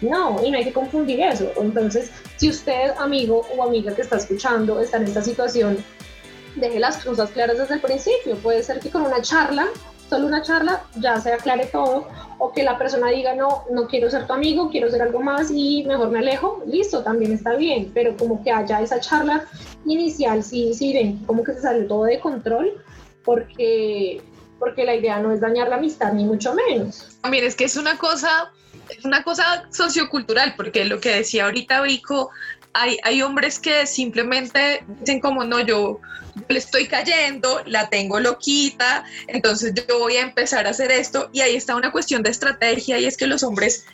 No, 0.01 0.43
y 0.43 0.51
no 0.51 0.57
hay 0.57 0.63
que 0.63 0.73
confundir 0.73 1.21
eso. 1.21 1.51
Entonces, 1.59 2.11
si 2.37 2.49
usted, 2.49 2.91
amigo 2.97 3.45
o 3.55 3.63
amiga 3.63 3.95
que 3.95 4.01
está 4.01 4.17
escuchando, 4.17 4.79
está 4.79 4.97
en 4.97 5.03
esta 5.03 5.23
situación, 5.23 5.83
deje 6.55 6.79
las 6.79 7.03
cosas 7.03 7.31
claras 7.31 7.57
desde 7.57 7.75
el 7.75 7.81
principio. 7.81 8.35
Puede 8.35 8.63
ser 8.63 8.79
que 8.79 8.89
con 8.89 9.03
una 9.03 9.21
charla 9.21 9.67
solo 10.09 10.27
una 10.27 10.41
charla 10.41 10.83
ya 10.95 11.19
se 11.19 11.33
aclare 11.33 11.65
todo 11.67 12.07
o 12.39 12.51
que 12.51 12.63
la 12.63 12.77
persona 12.77 13.09
diga 13.09 13.35
no, 13.35 13.65
no 13.71 13.87
quiero 13.87 14.09
ser 14.09 14.27
tu 14.27 14.33
amigo, 14.33 14.69
quiero 14.69 14.89
ser 14.89 15.01
algo 15.01 15.19
más 15.19 15.51
y 15.51 15.83
mejor 15.85 16.11
me 16.11 16.19
alejo, 16.19 16.63
listo, 16.65 17.03
también 17.03 17.31
está 17.33 17.55
bien, 17.55 17.91
pero 17.93 18.15
como 18.15 18.43
que 18.43 18.51
haya 18.51 18.81
esa 18.81 18.99
charla 18.99 19.45
inicial, 19.85 20.43
sí, 20.43 20.73
sí, 20.73 20.93
ven, 20.93 21.17
como 21.25 21.43
que 21.43 21.53
se 21.53 21.61
sale 21.61 21.83
todo 21.83 22.05
de 22.05 22.19
control 22.19 22.83
porque, 23.23 24.21
porque 24.59 24.85
la 24.85 24.95
idea 24.95 25.19
no 25.19 25.31
es 25.31 25.41
dañar 25.41 25.69
la 25.69 25.75
amistad 25.75 26.13
ni 26.13 26.23
mucho 26.23 26.53
menos. 26.53 27.17
También 27.21 27.43
es 27.43 27.55
que 27.55 27.65
es 27.65 27.75
una 27.75 27.97
cosa, 27.97 28.51
es 28.89 29.03
una 29.03 29.23
cosa 29.23 29.67
sociocultural, 29.71 30.53
porque 30.55 30.85
lo 30.85 30.99
que 31.01 31.09
decía 31.09 31.45
ahorita 31.45 31.81
Vico, 31.81 32.29
hay, 32.77 33.21
hombres 33.21 33.59
que 33.59 33.87
simplemente 33.87 34.83
dicen 34.99 35.19
como 35.19 35.43
no, 35.43 35.59
yo 35.59 35.99
le 36.47 36.59
estoy 36.59 36.87
cayendo, 36.87 37.63
la 37.65 37.89
tengo 37.89 38.19
loquita, 38.19 39.03
entonces 39.27 39.73
yo 39.73 39.99
voy 39.99 40.17
a 40.17 40.21
empezar 40.21 40.67
a 40.67 40.69
hacer 40.69 40.91
esto 40.91 41.29
y 41.33 41.41
ahí 41.41 41.55
está 41.55 41.75
una 41.75 41.91
cuestión 41.91 42.21
de 42.21 42.29
estrategia 42.29 42.99
y 42.99 43.05
es 43.05 43.17
que 43.17 43.25
los 43.25 43.43
hombres 43.43 43.85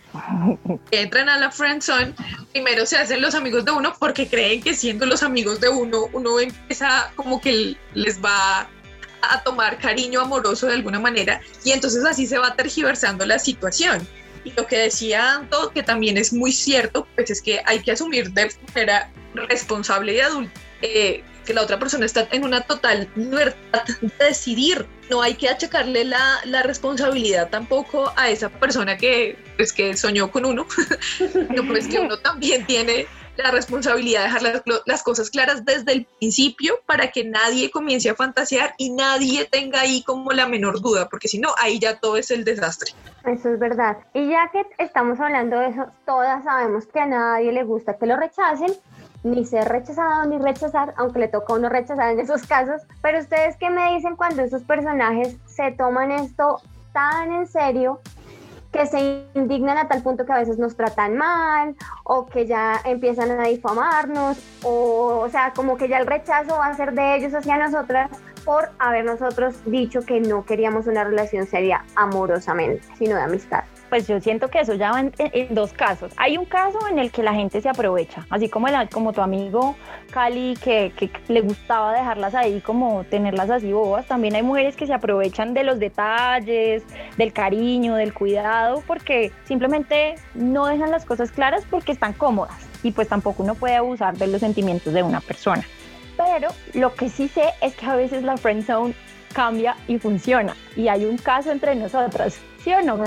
que 0.92 1.02
entran 1.02 1.30
a 1.30 1.38
la 1.38 1.52
friend 1.52 1.82
zone 1.82 2.14
primero 2.52 2.86
se 2.86 2.98
hacen 2.98 3.22
los 3.22 3.34
amigos 3.36 3.64
de 3.64 3.72
uno 3.72 3.94
porque 3.98 4.28
creen 4.28 4.62
que 4.62 4.74
siendo 4.74 5.06
los 5.06 5.24
amigos 5.24 5.62
de 5.62 5.70
uno 5.70 6.10
uno 6.12 6.40
empieza 6.40 7.12
como 7.16 7.40
que 7.40 7.78
les 7.94 8.22
va 8.22 8.68
a 9.22 9.44
tomar 9.44 9.78
cariño 9.78 10.20
amoroso 10.20 10.68
de 10.68 10.74
alguna 10.74 11.00
manera 11.00 11.40
y 11.64 11.72
entonces 11.72 12.04
así 12.04 12.28
se 12.28 12.38
va 12.38 12.56
tergiversando 12.56 13.26
la 13.26 13.40
situación. 13.40 14.06
Y 14.46 14.52
lo 14.52 14.68
que 14.68 14.78
decía 14.78 15.36
Anto, 15.36 15.72
que 15.72 15.84
también 15.84 16.18
es 16.18 16.34
muy 16.34 16.52
cierto, 16.52 17.08
pues 17.16 17.30
es 17.30 17.42
que 17.42 17.62
hay 17.66 17.80
que 17.82 17.92
asumir 17.92 18.32
de 18.32 18.52
manera 18.74 19.10
responsable 19.34 20.16
y 20.16 20.20
adulta 20.20 20.60
eh, 20.82 21.24
que 21.46 21.54
la 21.54 21.62
otra 21.62 21.80
persona 21.80 22.06
está 22.06 22.28
en 22.32 22.44
una 22.44 22.62
total 22.62 23.10
libertad 23.16 23.84
de 24.02 24.26
decidir. 24.26 24.86
No 25.10 25.22
hay 25.22 25.36
que 25.36 25.50
achacarle 25.50 26.06
la, 26.06 26.40
la 26.46 26.64
responsabilidad 26.64 27.50
tampoco 27.50 28.14
a 28.16 28.30
esa 28.30 28.50
persona 28.50 28.98
que, 28.98 29.38
pues, 29.58 29.74
que 29.74 29.96
soñó 29.98 30.32
con 30.32 30.46
uno. 30.46 30.66
no, 31.56 31.68
pues 31.68 31.88
que 31.88 32.00
uno 32.00 32.18
también 32.20 32.66
tiene 32.66 33.08
la 33.38 33.52
responsabilidad 33.52 34.22
de 34.22 34.26
dejar 34.26 34.42
las, 34.44 34.64
las, 34.86 35.04
cosas 35.04 35.30
claras 35.30 35.66
desde 35.66 35.92
el 35.92 36.06
principio 36.20 36.76
para 36.86 37.08
que 37.12 37.24
nadie 37.24 37.72
comience 37.72 38.10
a 38.10 38.16
fantasear 38.16 38.74
y 38.78 38.92
nadie 38.92 39.46
tenga 39.46 39.82
ahí 39.82 40.04
como 40.04 40.32
la 40.32 40.48
menor 40.48 40.82
duda, 40.82 41.10
porque 41.10 41.28
si 41.28 41.40
no, 41.40 41.50
ahí 41.58 41.80
ya 41.80 42.00
todo 42.00 42.18
es 42.18 42.32
el 42.32 42.44
desastre. 42.44 42.92
Eso 43.26 43.54
es 43.54 43.60
verdad. 43.60 43.98
Y 44.14 44.30
ya 44.30 44.50
que 44.52 44.66
estamos 44.78 45.20
hablando 45.20 45.60
de 45.60 45.70
eso, 45.70 45.86
todas 46.06 46.44
sabemos 46.44 46.86
que 46.88 47.00
a 47.00 47.06
nadie 47.06 47.52
le 47.52 47.64
gusta 47.64 47.98
que 47.98 48.06
lo 48.06 48.18
rechacen 48.18 48.74
ni 49.24 49.46
ser 49.46 49.68
rechazado 49.70 50.26
ni 50.26 50.38
rechazar, 50.38 50.94
aunque 50.98 51.20
le 51.20 51.28
toca 51.30 51.54
a 51.54 51.56
uno 51.56 51.70
rechazar 51.70 52.12
en 52.12 52.20
esos 52.20 52.44
casos. 52.44 52.82
Pero 53.02 53.20
ustedes 53.20 53.56
qué 53.58 53.70
me 53.70 53.96
dicen 53.96 54.16
cuando 54.16 54.44
esos 54.44 54.64
personajes 54.64 55.38
se 55.46 55.72
toman 55.72 56.12
esto 56.12 56.62
tan 56.92 57.32
en 57.32 57.48
serio 57.48 58.02
que 58.74 58.88
se 58.88 59.24
indignan 59.36 59.78
a 59.78 59.88
tal 59.88 60.02
punto 60.02 60.26
que 60.26 60.34
a 60.34 60.40
veces 60.40 60.58
nos 60.58 60.76
tratan 60.76 61.16
mal 61.16 61.76
o 62.04 62.26
que 62.26 62.46
ya 62.46 62.82
empiezan 62.84 63.32
a 63.40 63.44
difamarnos 63.44 64.38
o, 64.64 65.20
o 65.24 65.30
sea, 65.30 65.54
como 65.56 65.78
que 65.78 65.88
ya 65.88 66.00
el 66.00 66.08
rechazo 66.08 66.58
va 66.58 66.68
a 66.68 66.74
ser 66.74 66.94
de 66.94 67.16
ellos 67.16 67.34
hacia 67.34 67.58
nosotras 67.58 68.10
por 68.44 68.72
haber 68.80 69.06
nosotros 69.06 69.56
dicho 69.66 70.02
que 70.02 70.20
no 70.20 70.44
queríamos 70.44 70.88
una 70.88 71.04
relación 71.04 71.46
seria 71.48 71.86
amorosamente, 71.96 72.84
sino 72.98 73.16
de 73.16 73.22
amistad 73.22 73.64
pues 73.94 74.08
yo 74.08 74.20
siento 74.20 74.48
que 74.48 74.60
eso 74.60 74.74
ya 74.74 74.90
va 74.90 75.02
en, 75.02 75.14
dos 75.54 75.72
casos. 75.72 76.12
Hay 76.18 76.36
un 76.36 76.46
caso 76.46 76.80
en 76.90 76.98
el 76.98 77.12
que 77.12 77.22
la 77.22 77.36
gente 77.36 77.62
se 77.62 77.70
aprovecha, 77.70 78.26
así 78.32 78.50
como, 78.50 78.66
como 78.92 79.14
tu 79.14 79.22
amigo 79.22 79.76
Cali, 80.10 80.58
que, 80.64 80.92
que, 80.98 81.12
le 81.28 81.42
gustaba 81.42 81.94
dejarlas 81.94 82.34
ahí, 82.34 82.60
como 82.60 83.04
tenerlas 83.04 83.52
así 83.52 83.72
bobas. 83.72 84.08
También 84.08 84.34
hay 84.34 84.42
mujeres 84.42 84.76
que 84.76 84.88
se 84.88 84.96
aprovechan 84.96 85.54
de 85.54 85.64
los 85.64 85.78
detalles, 85.78 86.84
del 87.18 87.34
cariño, 87.34 87.94
del 87.94 88.16
cuidado, 88.16 88.84
porque 88.88 89.32
simplemente 89.44 90.16
no 90.34 90.66
dejan 90.66 90.90
las 90.90 91.06
cosas 91.06 91.32
claras 91.32 91.64
porque 91.70 91.92
están 91.92 92.14
cómodas. 92.14 92.68
Y 92.82 92.94
pues 92.94 93.08
tampoco 93.08 93.44
uno 93.44 93.54
puede 93.54 93.76
abusar 93.76 94.18
de 94.18 94.26
los 94.26 94.40
sentimientos 94.40 94.92
de 94.92 95.04
una 95.04 95.22
persona. 95.22 95.64
Pero 96.18 96.50
lo 96.74 96.96
que 96.96 97.10
sí 97.10 97.28
sé 97.28 97.46
es 97.62 97.76
que 97.76 97.86
a 97.86 97.96
veces 97.96 98.24
la 98.24 98.38
friend 98.38 98.66
zone 98.66 98.96
cambia 99.34 99.76
y 99.88 100.00
funciona. 100.00 100.56
Y 100.76 100.88
hay 100.88 101.06
un 101.06 101.20
caso 101.20 101.52
entre 101.52 101.76
nosotras 101.76 102.40
¿sí 102.64 102.74
o 102.74 102.82
no, 102.82 102.98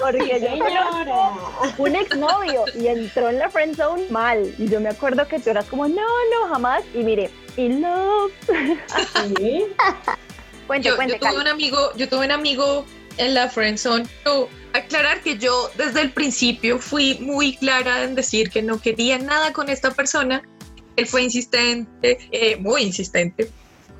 Porque 0.00 0.40
yo 0.40 1.74
un 1.78 1.96
exnovio 1.96 2.64
y 2.74 2.86
entró 2.86 3.28
en 3.28 3.38
la 3.38 3.50
friend 3.50 3.76
zone 3.76 4.08
mal. 4.10 4.54
Y 4.58 4.68
yo 4.68 4.80
me 4.80 4.90
acuerdo 4.90 5.26
que 5.26 5.38
tú 5.38 5.50
eras 5.50 5.66
como, 5.66 5.88
no, 5.88 5.96
no, 5.96 6.48
jamás. 6.48 6.82
Y 6.94 6.98
mire, 6.98 7.30
in 7.56 7.82
love. 7.82 8.32
¿Sí? 9.36 9.64
cuente, 10.66 10.88
yo, 10.88 10.96
cuente, 10.96 11.18
yo 11.20 11.30
tuve 11.30 11.40
un 11.40 11.48
amigo, 11.48 11.92
yo 11.96 12.08
tuve 12.08 12.26
un 12.26 12.32
amigo 12.32 12.84
en 13.18 13.34
la 13.34 13.48
friend 13.48 13.78
zone. 13.78 14.06
aclarar 14.72 15.20
que 15.20 15.36
yo 15.38 15.70
desde 15.76 16.00
el 16.00 16.12
principio 16.12 16.78
fui 16.78 17.18
muy 17.20 17.56
clara 17.56 18.04
en 18.04 18.14
decir 18.14 18.50
que 18.50 18.62
no 18.62 18.80
quería 18.80 19.18
nada 19.18 19.52
con 19.52 19.68
esta 19.68 19.90
persona. 19.90 20.42
Él 20.96 21.06
fue 21.06 21.22
insistente, 21.22 22.18
eh, 22.32 22.56
muy 22.56 22.82
insistente. 22.82 23.50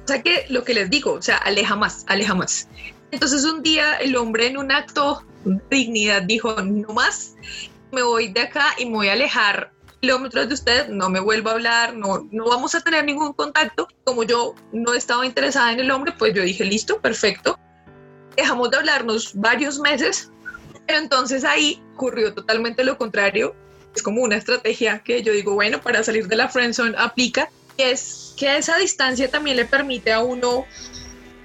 O 0.05 0.09
sea 0.09 0.23
que 0.23 0.47
lo 0.49 0.65
que 0.65 0.75
les 0.75 0.91
digo, 0.91 1.13
o 1.13 1.23
sea, 1.23 1.37
aleja 1.37 1.77
más, 1.77 2.05
aleja 2.09 2.35
más. 2.35 2.69
Entonces 3.13 3.45
un 3.45 3.63
día 3.63 3.97
el 3.97 4.17
hombre 4.17 4.47
en 4.47 4.57
un 4.57 4.73
acto 4.73 5.23
de 5.45 5.61
dignidad 5.71 6.23
dijo, 6.23 6.55
no 6.63 6.93
más, 6.95 7.35
me 7.93 8.03
voy 8.03 8.29
de 8.29 8.41
acá 8.41 8.75
y 8.79 8.87
me 8.87 8.93
voy 8.93 9.09
a 9.09 9.13
alejar 9.13 9.71
kilómetros 10.01 10.49
de 10.49 10.55
usted, 10.55 10.89
no 10.89 11.09
me 11.11 11.21
vuelvo 11.21 11.51
a 11.51 11.53
hablar, 11.53 11.95
no, 11.95 12.27
no 12.33 12.47
vamos 12.47 12.75
a 12.75 12.81
tener 12.81 13.05
ningún 13.05 13.35
contacto. 13.35 13.87
Como 14.05 14.25
yo 14.25 14.55
no 14.73 14.95
estaba 14.95 15.25
interesada 15.25 15.73
en 15.73 15.81
el 15.81 15.91
hombre, 15.91 16.13
pues 16.19 16.35
yo 16.35 16.43
dije, 16.43 16.65
listo, 16.65 17.01
perfecto. 17.01 17.59
Dejamos 18.35 18.71
de 18.71 18.79
hablarnos 18.79 19.33
varios 19.35 19.79
meses, 19.79 20.31
pero 20.87 20.99
entonces 20.99 21.45
ahí 21.45 21.81
ocurrió 21.95 22.35
totalmente 22.35 22.83
lo 22.83 22.99
contrario. 22.99 23.55
Es 23.95 24.03
como 24.03 24.23
una 24.23 24.37
estrategia 24.37 25.01
que 25.05 25.23
yo 25.23 25.33
digo, 25.33 25.55
bueno, 25.55 25.81
para 25.83 26.03
salir 26.03 26.27
de 26.27 26.37
la 26.37 26.49
friendzone 26.49 26.97
aplica, 26.97 27.51
es 27.77 28.35
que 28.37 28.57
esa 28.57 28.79
distancia 28.79 29.31
también 29.31 29.57
le 29.57 29.67
permite 29.67 30.13
a 30.13 30.21
uno 30.21 30.65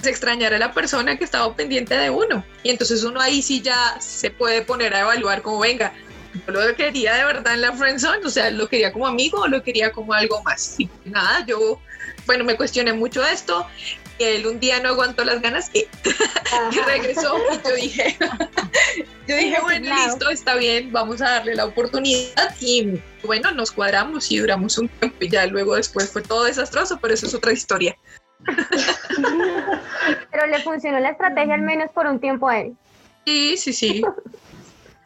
extrañar 0.03 0.53
a 0.53 0.57
la 0.57 0.73
persona 0.73 1.17
que 1.17 1.23
estaba 1.23 1.55
pendiente 1.55 1.95
de 1.95 2.09
uno. 2.09 2.43
Y 2.63 2.69
entonces 2.69 3.03
uno 3.03 3.19
ahí 3.19 3.41
sí 3.41 3.61
ya 3.61 3.97
se 3.99 4.29
puede 4.29 4.61
poner 4.61 4.93
a 4.93 5.01
evaluar 5.01 5.41
como 5.41 5.59
venga, 5.59 5.93
yo 6.45 6.53
lo 6.53 6.75
quería 6.75 7.15
de 7.15 7.25
verdad 7.25 7.53
en 7.53 7.61
la 7.61 7.73
friendzone, 7.73 8.25
o 8.25 8.29
sea, 8.29 8.51
lo 8.51 8.67
quería 8.67 8.91
como 8.91 9.07
amigo 9.07 9.41
o 9.41 9.47
lo 9.47 9.63
quería 9.63 9.91
como 9.91 10.13
algo 10.13 10.41
más. 10.43 10.75
Y 10.77 10.89
nada, 11.05 11.45
yo, 11.45 11.79
bueno, 12.25 12.43
me 12.43 12.55
cuestioné 12.55 12.93
mucho 12.93 13.25
esto. 13.25 13.65
Y 14.19 14.23
él 14.23 14.47
un 14.47 14.59
día 14.59 14.79
no 14.79 14.89
aguantó 14.89 15.23
las 15.23 15.41
ganas 15.41 15.69
y, 15.73 15.85
regresó 16.87 17.37
y 17.37 17.67
yo 17.67 17.75
dije, 17.75 18.17
yo 19.27 19.37
dije, 19.37 19.57
bueno, 19.61 19.95
listo, 19.95 20.29
está 20.31 20.55
bien, 20.55 20.91
vamos 20.91 21.21
a 21.21 21.29
darle 21.29 21.53
la 21.53 21.65
oportunidad 21.65 22.55
y 22.59 22.99
bueno, 23.23 23.51
nos 23.51 23.71
cuadramos 23.71 24.31
y 24.31 24.37
duramos 24.37 24.79
un 24.79 24.89
tiempo 24.89 25.17
y 25.19 25.29
ya 25.29 25.45
luego 25.45 25.75
después 25.75 26.09
fue 26.09 26.23
todo 26.23 26.45
desastroso, 26.45 26.97
pero 26.99 27.13
eso 27.13 27.27
es 27.27 27.35
otra 27.35 27.51
historia. 27.53 27.95
Pero 30.31 30.47
le 30.47 30.59
funcionó 30.59 30.99
la 30.99 31.09
estrategia 31.09 31.55
al 31.55 31.61
menos 31.61 31.89
por 31.91 32.07
un 32.07 32.19
tiempo 32.19 32.47
a 32.49 32.59
él. 32.59 32.75
Sí, 33.25 33.57
sí, 33.57 33.73
sí. 33.73 34.01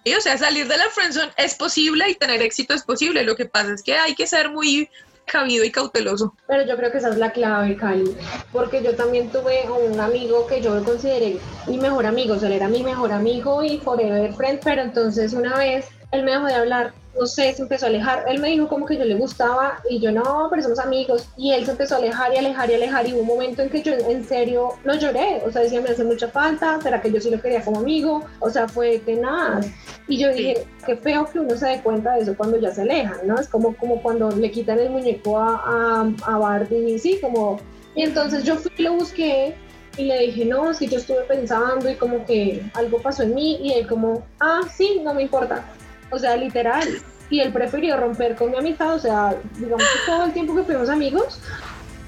Sí, 0.04 0.16
o 0.16 0.20
sea, 0.20 0.36
salir 0.36 0.68
de 0.68 0.78
la 0.80 0.90
friendzone 0.90 1.32
es 1.38 1.54
posible 1.54 2.10
y 2.10 2.16
tener 2.16 2.42
éxito 2.42 2.74
es 2.74 2.82
posible. 2.82 3.24
Lo 3.24 3.36
que 3.36 3.46
pasa 3.46 3.74
es 3.74 3.84
que 3.84 3.94
hay 3.94 4.16
que 4.16 4.26
ser 4.26 4.50
muy 4.50 4.90
cabido 5.26 5.64
y 5.64 5.72
cauteloso. 5.72 6.34
Pero 6.48 6.66
yo 6.66 6.76
creo 6.76 6.92
que 6.92 6.98
esa 6.98 7.10
es 7.10 7.18
la 7.18 7.32
clave, 7.32 7.76
Cali, 7.78 8.16
porque 8.52 8.84
yo 8.84 8.96
también 8.96 9.30
tuve 9.32 9.64
un 9.70 10.00
amigo 10.00 10.48
que 10.48 10.62
yo 10.62 10.76
lo 10.76 10.84
consideré 10.84 11.38
mi 11.68 11.78
mejor 11.78 12.06
amigo, 12.06 12.34
o 12.34 12.40
sea, 12.40 12.50
él 12.50 12.56
era 12.56 12.68
mi 12.68 12.84
mejor 12.84 13.12
amigo 13.12 13.64
y 13.64 13.78
forever 13.78 14.34
friend, 14.34 14.60
pero 14.64 14.82
entonces 14.82 15.34
una 15.34 15.56
vez 15.56 15.86
él 16.12 16.24
me 16.24 16.32
dejó 16.32 16.46
de 16.46 16.56
hablar 16.56 16.94
no 17.20 17.26
sé, 17.26 17.54
se 17.54 17.62
empezó 17.62 17.86
a 17.86 17.90
alejar. 17.90 18.26
Él 18.28 18.40
me 18.40 18.50
dijo 18.50 18.68
como 18.68 18.86
que 18.86 18.98
yo 18.98 19.06
le 19.06 19.16
gustaba 19.16 19.80
y 19.90 20.00
yo 20.00 20.12
no, 20.12 20.48
pero 20.50 20.64
somos 20.64 20.80
amigos. 20.80 21.28
Y 21.38 21.52
él 21.52 21.66
se 21.66 21.72
empezó 21.72 21.96
a 21.96 21.98
alejar 21.98 22.34
y 22.34 22.38
alejar 22.38 22.70
y 22.70 22.76
alejar. 22.76 23.08
Y 23.08 23.14
hubo 23.14 23.22
un 23.22 23.28
momento 23.28 23.62
en 23.62 23.70
que 23.70 23.82
yo 23.82 23.94
en 23.94 24.24
serio 24.24 24.70
no 24.84 24.96
lloré. 24.96 25.42
O 25.46 25.52
sea, 25.52 25.62
decía, 25.62 25.82
me 25.82 25.90
hace 25.90 26.04
mucha 26.04 26.28
falta. 26.30 26.80
¿Será 26.82 27.02
que 27.02 27.12
yo 27.12 27.20
sí 27.20 27.30
lo 27.30 27.42
quería 27.42 27.64
como 27.64 27.80
amigo? 27.80 28.24
O 28.40 28.50
sea, 28.50 28.68
fue 28.68 29.02
nada. 29.20 29.62
Y 30.08 30.18
yo 30.18 30.34
dije, 30.34 30.66
qué 30.86 30.96
feo 30.96 31.26
que 31.26 31.40
uno 31.40 31.56
se 31.56 31.68
dé 31.68 31.82
cuenta 31.82 32.14
de 32.14 32.22
eso 32.22 32.36
cuando 32.36 32.58
ya 32.58 32.72
se 32.72 32.82
alejan, 32.82 33.20
¿no? 33.26 33.40
Es 33.40 33.48
como, 33.48 33.76
como 33.78 34.02
cuando 34.02 34.30
le 34.32 34.52
quitan 34.52 34.80
el 34.80 34.90
muñeco 34.90 35.38
a, 35.38 35.62
a, 35.66 36.34
a 36.34 36.38
Barbie, 36.38 36.98
sí, 37.00 37.20
como... 37.22 37.60
Y 37.96 38.04
entonces 38.04 38.44
yo 38.44 38.56
fui 38.56 38.72
y 38.78 38.84
lo 38.84 38.94
busqué 38.94 39.56
y 39.98 40.06
le 40.06 40.20
dije, 40.20 40.46
no, 40.46 40.72
es 40.72 40.80
que 40.80 40.88
yo 40.88 40.98
estuve 40.98 41.22
pensando 41.24 41.90
y 41.90 41.96
como 41.96 42.26
que 42.26 42.64
algo 42.74 43.02
pasó 43.02 43.24
en 43.24 43.36
mí 43.36 43.60
y 43.62 43.74
él 43.74 43.88
como, 43.88 44.24
ah, 44.40 44.62
sí, 44.74 45.02
no 45.04 45.14
me 45.14 45.24
importa. 45.24 45.66
O 46.12 46.20
sea, 46.20 46.36
literal. 46.36 46.88
Y 47.30 47.40
él 47.40 47.54
prefirió 47.54 47.98
romper 47.98 48.36
con 48.36 48.52
mi 48.52 48.58
amistad, 48.58 48.96
o 48.96 49.00
sea, 49.00 49.36
digamos 49.58 49.84
que 49.84 50.12
todo 50.12 50.26
el 50.26 50.34
tiempo 50.34 50.54
que 50.54 50.64
fuimos 50.64 50.90
amigos, 50.90 51.40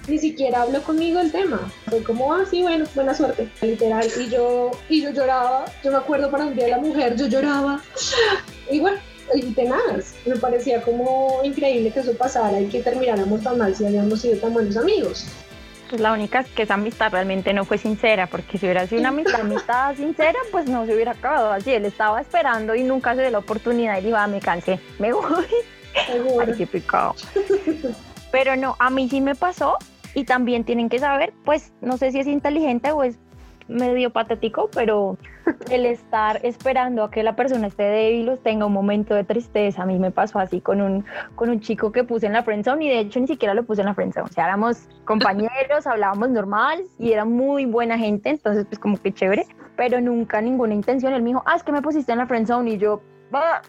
ni 0.07 0.17
siquiera 0.17 0.63
habló 0.63 0.81
conmigo 0.83 1.19
el 1.19 1.31
tema. 1.31 1.72
Fue 1.89 2.03
como, 2.03 2.33
ah, 2.33 2.43
bueno, 2.51 2.86
buena 2.93 3.13
suerte, 3.13 3.50
literal. 3.62 4.05
Y 4.19 4.29
yo, 4.29 4.72
y 4.89 5.01
yo 5.01 5.12
lloraba, 5.12 5.65
yo 5.83 5.91
me 5.91 5.98
acuerdo 5.98 6.29
para 6.29 6.45
un 6.45 6.55
día 6.55 6.65
de 6.65 6.72
la 6.72 6.79
mujer, 6.79 7.15
yo 7.15 7.27
lloraba. 7.27 7.81
Y 8.69 8.79
bueno, 8.79 9.00
y 9.33 9.41
tenaz, 9.53 10.13
me 10.25 10.36
parecía 10.36 10.81
como 10.81 11.39
increíble 11.43 11.91
que 11.91 12.01
eso 12.01 12.13
pasara 12.13 12.60
y 12.60 12.67
que 12.67 12.81
termináramos 12.81 13.41
tan 13.41 13.57
mal 13.57 13.75
si 13.75 13.86
habíamos 13.86 14.22
sido 14.22 14.38
tan 14.38 14.53
buenos 14.53 14.75
amigos. 14.77 15.25
Pues 15.93 16.01
la 16.01 16.12
única 16.12 16.39
es 16.39 16.50
que 16.50 16.63
esa 16.63 16.73
amistad 16.73 17.12
realmente 17.12 17.53
no 17.53 17.65
fue 17.65 17.77
sincera, 17.77 18.25
porque 18.25 18.57
si 18.57 18.65
hubiera 18.65 18.88
sido 18.88 19.01
una 19.01 19.09
amistad, 19.09 19.41
amistad 19.41 19.95
sincera, 19.95 20.39
pues 20.51 20.67
no 20.67 20.88
se 20.88 20.95
hubiera 20.95 21.12
acabado 21.12 21.51
así. 21.51 21.71
Él 21.71 21.85
estaba 21.85 22.19
esperando 22.19 22.73
y 22.73 22.81
nunca 22.81 23.13
se 23.13 23.21
dio 23.21 23.29
la 23.29 23.38
oportunidad 23.38 24.01
y 24.01 24.07
iba, 24.07 24.25
me 24.25 24.39
cansé, 24.39 24.79
me 24.97 25.13
voy. 25.13 25.45
Ay, 25.95 26.53
qué 26.57 26.65
picado. 26.65 27.13
Pero 28.31 28.55
no, 28.55 28.75
a 28.79 28.89
mí 28.89 29.07
sí 29.07 29.21
me 29.21 29.35
pasó 29.35 29.77
y 30.15 30.23
también 30.23 30.63
tienen 30.63 30.89
que 30.89 30.97
saber, 30.97 31.31
pues 31.45 31.71
no 31.79 31.97
sé 31.97 32.12
si 32.12 32.21
es 32.21 32.25
inteligente 32.25 32.91
o 32.91 33.03
es 33.03 33.19
medio 33.67 34.09
patético, 34.09 34.71
pero 34.73 35.19
el 35.69 35.86
estar 35.86 36.39
esperando 36.43 37.03
a 37.03 37.12
que 37.12 37.24
la 37.24 37.36
persona 37.36 37.67
esté 37.67 37.83
débil 37.83 38.29
o 38.29 38.38
tenga 38.38 38.65
un 38.65 38.74
momento 38.74 39.13
de 39.15 39.24
tristeza, 39.24 39.83
a 39.83 39.86
mí 39.86 40.00
me 40.00 40.12
pasó 40.12 40.39
así 40.39 40.62
con 40.62 40.81
un, 40.81 41.05
con 41.36 41.50
un 41.50 41.60
chico 41.60 41.91
que 41.91 42.03
puse 42.03 42.25
en 42.27 42.33
la 42.33 42.43
friendzone 42.43 42.86
y 42.86 42.89
de 42.89 43.00
hecho 43.00 43.19
ni 43.19 43.27
siquiera 43.27 43.53
lo 43.53 43.63
puse 43.63 43.81
en 43.81 43.88
la 43.88 43.93
friendzone, 43.93 44.25
o 44.29 44.33
sea, 44.33 44.45
éramos 44.45 44.88
compañeros, 45.05 45.86
hablábamos 45.88 46.29
normal 46.29 46.83
y 47.00 47.12
era 47.12 47.25
muy 47.25 47.65
buena 47.65 47.98
gente, 47.98 48.29
entonces 48.29 48.65
pues 48.65 48.79
como 48.79 48.98
que 48.98 49.12
chévere, 49.13 49.45
pero 49.75 50.00
nunca 50.01 50.41
ninguna 50.41 50.74
intención, 50.74 51.13
él 51.13 51.22
me 51.22 51.29
dijo, 51.29 51.43
ah, 51.45 51.55
es 51.55 51.63
que 51.63 51.72
me 51.72 51.81
pusiste 51.81 52.12
en 52.12 52.17
la 52.19 52.27
friendzone 52.27 52.72
y 52.72 52.77
yo, 52.77 53.01
va, 53.33 53.62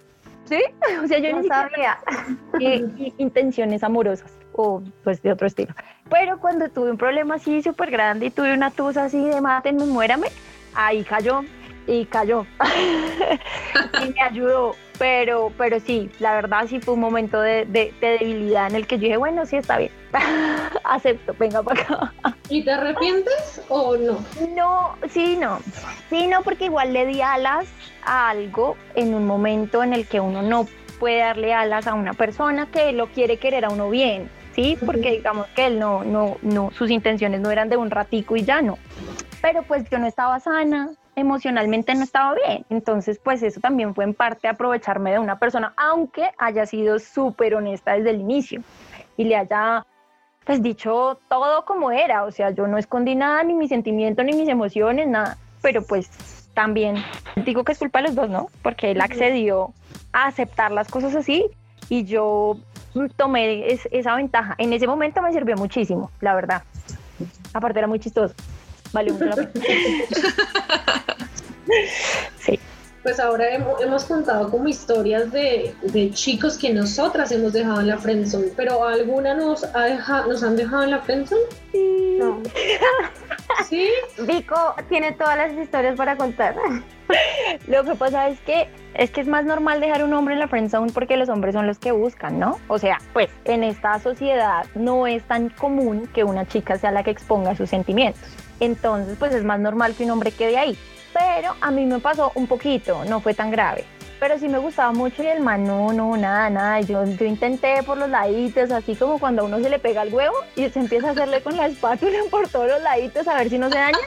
¿sí? 0.45 0.61
O 1.03 1.07
sea, 1.07 1.19
yo 1.19 1.33
No 1.33 1.43
ni 1.43 1.49
sabía. 1.49 1.99
intenciones 3.19 3.83
amorosas 3.83 4.33
o 4.57 4.83
pues 5.03 5.21
de 5.23 5.33
otro 5.33 5.47
estilo. 5.47 5.75
Pero 6.11 6.39
cuando 6.39 6.69
tuve 6.69 6.91
un 6.91 6.97
problema 6.99 7.35
así 7.37 7.63
súper 7.63 7.91
grande 7.91 8.27
y 8.27 8.31
tuve 8.31 8.55
una 8.55 8.71
tusa 8.71 9.05
así 9.05 9.21
de 9.29 9.41
mátenme, 9.41 9.85
muérame, 9.87 10.29
ahí 10.75 11.03
cayó 11.05 11.41
y 11.87 12.05
cayó 12.07 12.47
y 14.05 14.09
me 14.13 14.21
ayudó. 14.23 14.75
Pero, 14.97 15.51
pero 15.59 15.81
sí, 15.81 16.09
la 16.21 16.35
verdad 16.37 16.67
sí 16.69 16.79
fue 16.81 16.95
un 16.95 17.01
momento 17.01 17.41
de, 17.41 17.65
de- 17.65 17.93
de 18.01 18.19
debilidad 18.19 18.69
en 18.69 18.77
el 18.77 18.87
que 18.87 18.97
yo 18.97 19.03
dije, 19.03 19.17
bueno, 19.17 19.45
sí 19.45 19.57
está 19.57 19.77
bien, 19.79 19.91
acepto, 20.85 21.35
venga 21.37 21.63
para 21.65 21.83
acá. 21.83 22.13
¿Y 22.49 22.65
te 22.65 22.71
arrepientes 22.71 23.61
o 23.69 23.97
no? 23.97 24.25
No, 24.55 24.95
sí, 25.09 25.37
no. 25.37 25.59
Sí, 26.11 26.29
no, 26.29 26.43
porque 26.43 26.67
igual 26.67 26.93
le 26.93 27.07
di 27.07 27.21
alas 27.23 27.67
a 28.05 28.29
algo 28.31 28.77
en 28.95 29.15
un 29.15 29.27
momento 29.27 29.83
en 29.83 29.95
el 29.95 30.07
que 30.07 30.21
uno 30.21 30.43
no 30.43 30.69
puede 31.01 31.19
darle 31.19 31.53
alas 31.53 31.89
a 31.89 31.95
una 31.95 32.13
persona 32.15 32.67
que 32.67 32.93
lo 32.93 33.09
quiere 33.09 33.39
querer 33.39 33.65
a 33.65 33.71
uno 33.71 33.91
bien, 33.91 34.31
¿sí? 34.55 34.79
Porque 34.87 35.11
digamos 35.11 35.49
que 35.57 35.67
él 35.67 35.81
no, 35.81 36.05
no, 36.05 36.37
no, 36.43 36.71
sus 36.71 36.89
intenciones 36.91 37.41
no 37.41 37.51
eran 37.51 37.69
de 37.69 37.77
un 37.77 37.91
ratico 37.91 38.37
y 38.37 38.45
ya 38.45 38.63
no. 38.63 38.79
Pero 39.43 39.65
pues 39.65 39.83
yo 39.91 39.99
no 39.99 40.07
estaba 40.07 40.39
sana, 40.39 40.91
emocionalmente 41.17 41.95
no 41.95 42.03
estaba 42.05 42.35
bien. 42.35 42.65
Entonces, 42.71 43.19
pues 43.23 43.43
eso 43.43 43.61
también 43.61 43.95
fue 43.95 44.05
en 44.05 44.15
parte 44.15 44.49
aprovecharme 44.49 45.13
de 45.13 45.19
una 45.19 45.39
persona, 45.39 45.73
aunque 45.77 46.31
haya 46.39 46.67
sido 46.67 46.99
súper 46.99 47.55
honesta 47.55 47.95
desde 47.95 48.11
el 48.11 48.21
inicio 48.21 48.63
y 49.17 49.25
le 49.25 49.37
haya 49.37 49.85
pues 50.45 50.61
dicho 50.63 51.19
todo 51.29 51.65
como 51.65 51.91
era, 51.91 52.25
o 52.25 52.31
sea, 52.31 52.51
yo 52.51 52.67
no 52.67 52.77
escondí 52.77 53.15
nada, 53.15 53.43
ni 53.45 53.55
mis 53.55 53.71
sentimientos, 53.71 54.25
ni 54.27 54.35
mis 54.35 54.49
emociones, 54.49 55.09
nada, 55.09 55.39
pero 55.63 55.83
pues 55.83 56.11
también 56.53 56.97
digo 57.47 57.65
que 57.65 57.73
es 57.73 57.79
culpa 57.79 58.01
de 58.01 58.09
los 58.09 58.15
dos, 58.15 58.29
¿no? 58.29 58.49
Porque 58.63 58.91
él 58.91 59.01
accedió 59.01 59.73
a 60.13 60.27
aceptar 60.27 60.71
las 60.71 60.89
cosas 60.89 61.15
así 61.17 61.47
y 61.89 62.05
yo 62.05 62.57
tomé 63.17 63.73
es- 63.73 63.89
esa 63.91 64.15
ventaja. 64.17 64.55
En 64.59 64.73
ese 64.75 64.87
momento 64.87 65.23
me 65.23 65.33
sirvió 65.33 65.57
muchísimo, 65.57 66.11
la 66.21 66.35
verdad. 66.35 66.63
Aparte 67.55 67.79
era 67.79 67.89
muy 67.89 67.99
chistoso. 67.99 68.35
Mucho 69.13 69.25
la 69.25 69.35
pena. 69.37 69.51
Sí. 72.39 72.59
Pues 73.03 73.21
ahora 73.21 73.51
hemos, 73.55 73.81
hemos 73.83 74.05
contado 74.05 74.51
como 74.51 74.67
historias 74.67 75.31
de, 75.31 75.75
de 75.83 76.11
chicos 76.11 76.57
que 76.57 76.73
nosotras 76.73 77.31
hemos 77.33 77.53
dejado 77.53 77.81
en 77.81 77.89
la 77.89 77.99
friendzone, 77.99 78.47
pero 78.57 78.83
¿alguna 78.87 79.35
nos, 79.35 79.63
ha 79.75 79.83
deja- 79.83 80.25
nos 80.27 80.43
han 80.43 80.57
dejado 80.57 80.85
en 80.85 80.91
la 80.93 81.01
friendzone? 81.01 81.43
No. 82.19 82.41
Sí. 83.69 83.89
Vico 84.27 84.75
tiene 84.89 85.13
todas 85.13 85.37
las 85.37 85.53
historias 85.53 85.97
para 85.97 86.17
contar. 86.17 86.55
Lo 87.69 87.85
que 87.85 87.95
pasa 87.95 88.29
es 88.29 88.41
que 88.41 88.69
es 88.95 89.11
que 89.11 89.21
es 89.21 89.27
más 89.29 89.45
normal 89.45 89.81
dejar 89.81 90.03
un 90.03 90.13
hombre 90.13 90.35
en 90.35 90.41
la 90.41 90.49
friend 90.49 90.71
zone 90.71 90.91
porque 90.93 91.17
los 91.17 91.29
hombres 91.29 91.55
son 91.55 91.67
los 91.67 91.79
que 91.79 91.93
buscan, 91.93 92.39
¿no? 92.39 92.59
O 92.69 92.79
sea, 92.79 92.99
pues 93.13 93.29
en 93.45 93.63
esta 93.63 93.99
sociedad 94.01 94.65
no 94.75 95.07
es 95.07 95.23
tan 95.25 95.51
común 95.51 96.09
que 96.13 96.25
una 96.25 96.47
chica 96.47 96.79
sea 96.79 96.91
la 96.91 97.03
que 97.05 97.11
exponga 97.11 97.55
sus 97.55 97.71
sentimientos. 97.71 98.23
Entonces, 98.61 99.17
pues 99.19 99.35
es 99.35 99.45
más 99.45 99.61
normal 99.61 99.95
que 99.95 100.05
un 100.05 100.11
hombre 100.11 100.33
quede 100.33 100.59
ahí. 100.59 100.79
Pero 101.13 101.55
a 101.61 101.71
mí 101.71 101.87
me 101.87 102.01
pasó 102.01 102.33
un 102.35 102.47
poquito, 102.47 103.05
no 103.05 103.21
fue 103.21 103.35
tan 103.35 103.51
grave. 103.51 103.85
Pero 104.25 104.39
sí 104.39 104.49
me 104.49 104.57
gustaba 104.57 104.91
mucho 104.91 105.23
y 105.23 105.27
el 105.27 105.41
man, 105.41 105.65
no, 105.65 105.93
no, 105.93 106.17
nada, 106.17 106.49
nada. 106.49 106.81
Yo, 106.81 107.05
yo 107.05 107.27
intenté 107.27 107.83
por 107.83 107.99
los 107.99 108.09
laditos, 108.09 108.71
así 108.71 108.97
como 108.97 109.19
cuando 109.19 109.43
a 109.43 109.45
uno 109.45 109.61
se 109.61 109.69
le 109.69 109.79
pega 109.79 110.01
el 110.01 110.15
huevo 110.15 110.35
y 110.57 110.67
se 110.71 110.79
empieza 110.79 111.09
a 111.09 111.11
hacerle 111.11 111.43
con 111.43 111.55
la 111.59 111.67
espátula 111.67 112.21
por 112.31 112.49
todos 112.49 112.69
los 112.69 112.81
laditos 112.81 113.29
a 113.29 113.35
ver 113.35 113.51
si 113.51 113.59
no 113.59 113.69
se 113.69 113.77
daña. 113.77 113.99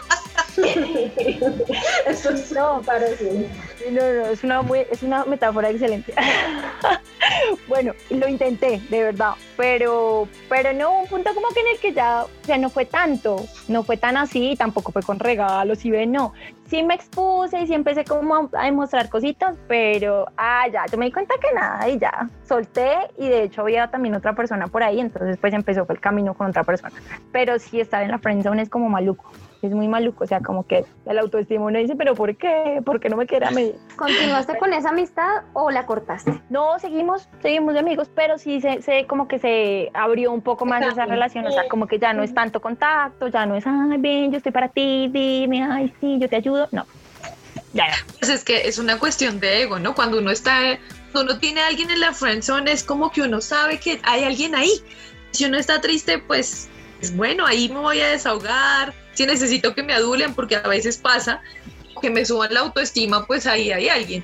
Eso 2.07 2.31
es 2.31 2.51
No. 2.51 2.81
No, 2.81 4.01
no, 4.01 4.25
es 4.25 4.43
una, 4.43 4.63
muy, 4.63 4.79
es 4.89 5.03
una 5.03 5.23
metáfora 5.25 5.69
excelente. 5.69 6.11
bueno, 7.67 7.93
lo 8.09 8.27
intenté, 8.27 8.81
de 8.89 9.03
verdad, 9.03 9.33
pero, 9.55 10.27
pero 10.49 10.73
no, 10.73 11.01
un 11.01 11.07
punto 11.07 11.33
como 11.35 11.47
que 11.49 11.59
en 11.59 11.67
el 11.67 11.79
que 11.79 11.93
ya, 11.93 12.23
o 12.23 12.45
sea, 12.45 12.57
no 12.57 12.71
fue 12.71 12.85
tanto, 12.85 13.45
no 13.67 13.83
fue 13.83 13.97
tan 13.97 14.17
así, 14.17 14.55
tampoco 14.57 14.91
fue 14.91 15.03
con 15.03 15.19
regalos 15.19 15.85
y 15.85 15.91
ven, 15.91 16.11
no. 16.11 16.33
Sí 16.67 16.83
me 16.83 16.95
expuse 16.95 17.59
y 17.61 17.67
sí 17.67 17.73
empecé 17.73 18.03
como 18.03 18.49
a, 18.53 18.63
demostrar 18.65 19.09
cositas, 19.09 19.55
pero, 19.67 20.25
ah, 20.35 20.67
ya, 20.67 20.85
yo 20.91 20.97
me 20.97 21.05
di 21.05 21.11
cuenta 21.11 21.35
que 21.41 21.53
nada 21.53 21.87
y 21.87 21.97
ya, 21.97 22.29
solté 22.47 22.95
y 23.17 23.27
de 23.27 23.43
hecho 23.43 23.61
había 23.61 23.87
también 23.87 24.15
otra 24.15 24.33
persona 24.33 24.67
por 24.67 24.83
ahí, 24.83 24.99
entonces 24.99 25.37
pues 25.39 25.53
empezó 25.53 25.85
el 25.89 25.99
camino 25.99 26.33
con 26.33 26.47
otra 26.49 26.63
persona. 26.63 26.93
Pero 27.31 27.59
sí 27.59 27.79
estar 27.79 28.03
en 28.03 28.11
la 28.11 28.19
friendzone 28.19 28.61
es 28.61 28.69
como 28.69 28.89
maluco. 28.89 29.31
Es 29.63 29.71
muy 29.71 29.87
maluco, 29.87 30.23
o 30.23 30.27
sea, 30.27 30.39
como 30.39 30.67
que 30.67 30.85
el 31.07 31.17
autoestima 31.17 31.65
uno 31.65 31.79
dice, 31.79 31.95
pero 31.95 32.13
¿por 32.13 32.35
qué? 32.37 32.79
¿Por 32.85 32.99
qué 32.99 33.09
no 33.09 33.17
me 33.17 33.25
quiere 33.25 33.47
a 33.47 33.51
mí? 33.51 33.73
¿Continuaste 33.95 34.55
con 34.59 34.71
esa 34.71 34.89
amistad 34.89 35.45
o 35.53 35.71
la 35.71 35.87
cortaste? 35.87 36.31
No, 36.51 36.77
seguimos, 36.77 37.27
seguimos 37.41 37.73
de 37.73 37.79
amigos, 37.79 38.07
pero 38.13 38.37
sí 38.37 38.61
se, 38.61 38.83
se- 38.83 39.07
como 39.07 39.27
que 39.27 39.39
se 39.39 39.89
abrió 39.95 40.31
un 40.31 40.41
poco 40.41 40.65
más 40.67 40.83
esa 40.85 41.07
relación, 41.07 41.47
o 41.47 41.51
sea, 41.51 41.67
como 41.67 41.87
que 41.87 41.97
ya 41.97 42.13
no 42.13 42.21
es 42.21 42.35
tanto 42.35 42.61
contacto, 42.61 43.29
ya 43.29 43.47
no 43.47 43.55
es, 43.55 43.65
ay, 43.65 43.97
ven, 43.97 44.31
yo 44.31 44.37
estoy 44.37 44.51
para 44.51 44.67
ti, 44.69 45.09
dime, 45.11 45.63
ay, 45.63 45.91
sí, 45.99 46.19
yo 46.19 46.29
te 46.29 46.35
ayudo, 46.35 46.67
no. 46.71 46.85
Ya, 47.73 47.87
ya. 47.87 47.95
Pues 48.19 48.29
es 48.29 48.43
que 48.43 48.67
es 48.67 48.77
una 48.77 48.99
cuestión 48.99 49.39
de 49.39 49.63
ego, 49.63 49.79
¿no? 49.79 49.95
Cuando 49.95 50.19
uno 50.19 50.29
está, 50.29 50.77
cuando 51.17 51.33
uno 51.33 51.39
tiene 51.39 51.61
a 51.61 51.67
alguien 51.67 51.89
en 51.89 51.99
la 51.99 52.13
friendzone 52.13 52.71
es 52.71 52.83
como 52.83 53.11
que 53.11 53.23
uno 53.23 53.41
sabe 53.41 53.79
que 53.79 53.99
hay 54.03 54.23
alguien 54.23 54.53
ahí. 54.53 54.71
Si 55.31 55.45
uno 55.45 55.57
está 55.57 55.81
triste, 55.81 56.19
pues 56.19 56.67
es 57.01 57.15
bueno, 57.15 57.43
ahí 57.43 57.69
me 57.69 57.79
voy 57.79 58.01
a 58.01 58.09
desahogar. 58.09 58.93
Si 59.15 59.25
necesito 59.25 59.73
que 59.73 59.81
me 59.81 59.93
adulen, 59.93 60.35
porque 60.35 60.57
a 60.57 60.67
veces 60.67 60.97
pasa, 60.97 61.41
que 62.03 62.11
me 62.11 62.23
suban 62.23 62.53
la 62.53 62.59
autoestima, 62.59 63.25
pues 63.25 63.47
ahí 63.47 63.71
hay 63.71 63.89
alguien. 63.89 64.23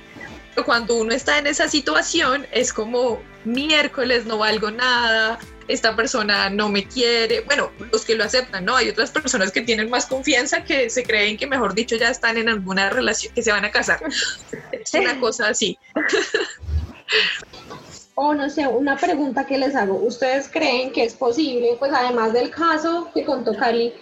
Pero 0.54 0.64
cuando 0.64 0.94
uno 0.94 1.12
está 1.12 1.36
en 1.38 1.48
esa 1.48 1.66
situación, 1.68 2.46
es 2.52 2.72
como, 2.72 3.20
miércoles 3.44 4.24
no 4.24 4.38
valgo 4.38 4.70
nada, 4.70 5.40
esta 5.66 5.96
persona 5.96 6.48
no 6.48 6.68
me 6.68 6.86
quiere. 6.86 7.40
Bueno, 7.40 7.72
los 7.90 8.04
que 8.04 8.14
lo 8.14 8.22
aceptan, 8.22 8.64
¿no? 8.64 8.76
Hay 8.76 8.88
otras 8.88 9.10
personas 9.10 9.50
que 9.50 9.62
tienen 9.62 9.90
más 9.90 10.06
confianza 10.06 10.62
que 10.62 10.88
se 10.90 11.02
creen 11.02 11.36
que, 11.38 11.48
mejor 11.48 11.74
dicho, 11.74 11.96
ya 11.96 12.10
están 12.10 12.36
en 12.36 12.48
alguna 12.48 12.88
relación, 12.90 13.34
que 13.34 13.42
se 13.42 13.50
van 13.50 13.64
a 13.64 13.72
casar. 13.72 14.00
Es 14.70 14.94
una 14.94 15.18
cosa 15.20 15.48
así. 15.48 15.76
O 18.16 18.32
no 18.32 18.48
sé, 18.48 18.66
una 18.68 18.96
pregunta 18.96 19.44
que 19.44 19.58
les 19.58 19.74
hago. 19.74 19.96
¿Ustedes 19.96 20.48
creen 20.48 20.92
que 20.92 21.04
es 21.04 21.14
posible, 21.14 21.76
pues 21.78 21.92
además 21.92 22.32
del 22.32 22.50
caso 22.50 23.08
que 23.12 23.24
contó 23.24 23.56
Cali, 23.56 23.92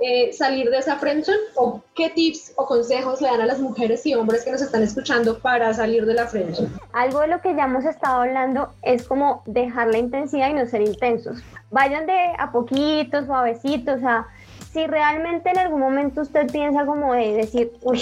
eh, 0.00 0.32
salir 0.32 0.70
de 0.70 0.78
esa 0.78 0.96
friendzone? 0.96 1.38
¿O 1.56 1.82
qué 1.96 2.10
tips 2.10 2.52
o 2.54 2.66
consejos 2.66 3.20
le 3.20 3.26
dan 3.26 3.40
a 3.40 3.46
las 3.46 3.58
mujeres 3.58 4.06
y 4.06 4.14
hombres 4.14 4.44
que 4.44 4.52
nos 4.52 4.62
están 4.62 4.84
escuchando 4.84 5.40
para 5.40 5.74
salir 5.74 6.06
de 6.06 6.14
la 6.14 6.28
friendzone? 6.28 6.68
Algo 6.92 7.20
de 7.20 7.26
lo 7.26 7.40
que 7.40 7.56
ya 7.56 7.64
hemos 7.64 7.84
estado 7.84 8.22
hablando 8.22 8.72
es 8.82 9.02
como 9.08 9.42
dejar 9.46 9.88
la 9.88 9.98
intensidad 9.98 10.50
y 10.50 10.54
no 10.54 10.64
ser 10.66 10.82
intensos. 10.82 11.38
Vayan 11.72 12.06
de 12.06 12.32
a 12.38 12.52
poquitos, 12.52 13.26
suavecitos, 13.26 13.98
sea, 13.98 14.28
si 14.72 14.86
realmente 14.86 15.50
en 15.50 15.58
algún 15.58 15.80
momento 15.80 16.20
usted 16.20 16.48
piensa 16.52 16.86
como 16.86 17.14
de 17.14 17.32
decir, 17.32 17.72
uy, 17.82 18.00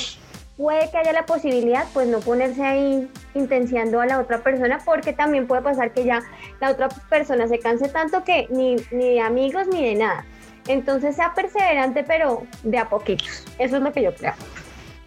puede 0.57 0.91
que 0.91 0.99
haya 0.99 1.13
la 1.13 1.27
posibilidad, 1.27 1.85
pues 1.93 2.09
no 2.09 2.21
ponerse 2.21 2.65
ahí 2.65 3.09
intenciando 3.35 4.01
a 4.01 4.07
la 4.07 4.21
otra 4.21 4.43
persona, 4.43 4.81
porque 4.85 5.13
también 5.13 5.47
puede 5.47 5.63
pasar 5.63 5.93
que 5.93 6.05
ya 6.05 6.21
la 6.61 6.71
otra 6.71 6.89
persona 7.11 7.47
se 7.47 7.59
canse 7.59 7.89
tanto 7.89 8.25
que 8.25 8.47
ni, 8.51 8.77
ni 8.91 9.15
de 9.15 9.21
amigos 9.21 9.67
ni 9.69 9.85
de 9.85 9.95
nada. 9.97 10.25
Entonces 10.67 11.17
sea 11.17 11.35
perseverante, 11.35 12.03
pero 12.03 12.45
de 12.63 12.79
a 12.79 12.89
poquitos. 12.89 13.45
Eso 13.59 13.77
es 13.77 13.83
lo 13.83 13.93
que 13.93 14.03
yo 14.03 14.15
creo. 14.15 14.33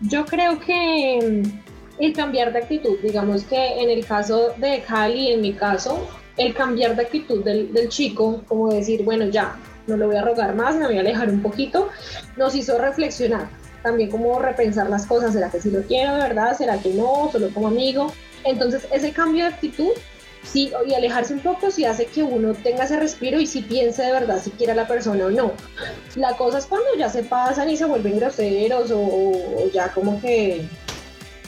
Yo 0.01 0.25
creo 0.25 0.59
que 0.59 1.43
mm, 1.43 2.01
el 2.03 2.13
cambiar 2.13 2.53
de 2.53 2.59
actitud, 2.59 2.97
digamos 3.01 3.43
que 3.43 3.81
en 3.81 3.89
el 3.89 4.05
caso 4.05 4.53
de 4.57 4.81
Cali, 4.87 5.33
en 5.33 5.41
mi 5.41 5.53
caso, 5.53 6.07
el 6.37 6.53
cambiar 6.53 6.95
de 6.95 7.01
actitud 7.01 7.43
del, 7.43 7.73
del 7.73 7.89
chico, 7.89 8.41
como 8.47 8.71
decir, 8.71 9.03
bueno, 9.03 9.25
ya, 9.25 9.57
no 9.87 9.97
lo 9.97 10.07
voy 10.07 10.15
a 10.15 10.21
rogar 10.21 10.55
más, 10.55 10.75
me 10.75 10.85
voy 10.85 10.97
a 10.97 11.01
alejar 11.01 11.27
un 11.27 11.41
poquito, 11.41 11.89
nos 12.37 12.55
hizo 12.55 12.77
reflexionar 12.77 13.58
también 13.81 14.09
como 14.09 14.39
repensar 14.39 14.89
las 14.89 15.05
cosas, 15.05 15.33
¿será 15.33 15.49
que 15.49 15.61
sí 15.61 15.71
lo 15.71 15.81
quiero 15.83 16.13
de 16.13 16.21
verdad? 16.21 16.57
¿Será 16.57 16.77
que 16.77 16.89
no? 16.89 17.29
Solo 17.31 17.49
como 17.53 17.67
amigo. 17.67 18.11
Entonces 18.43 18.87
ese 18.91 19.11
cambio 19.11 19.45
de 19.45 19.53
actitud 19.53 19.91
sí, 20.43 20.71
y 20.87 20.93
alejarse 20.93 21.33
un 21.33 21.41
poco 21.41 21.71
sí 21.71 21.85
hace 21.85 22.05
que 22.05 22.23
uno 22.23 22.53
tenga 22.53 22.85
ese 22.85 22.99
respiro 22.99 23.39
y 23.39 23.47
si 23.47 23.61
piense 23.61 24.03
de 24.03 24.11
verdad 24.11 24.41
si 24.41 24.51
quiere 24.51 24.73
a 24.73 24.75
la 24.75 24.87
persona 24.87 25.25
o 25.25 25.29
no. 25.29 25.51
La 26.15 26.35
cosa 26.37 26.57
es 26.57 26.65
cuando 26.65 26.87
ya 26.97 27.09
se 27.09 27.23
pasan 27.23 27.69
y 27.69 27.77
se 27.77 27.85
vuelven 27.85 28.19
groseros 28.19 28.91
o, 28.91 28.99
o 28.99 29.69
ya 29.73 29.89
como 29.89 30.21
que 30.21 30.65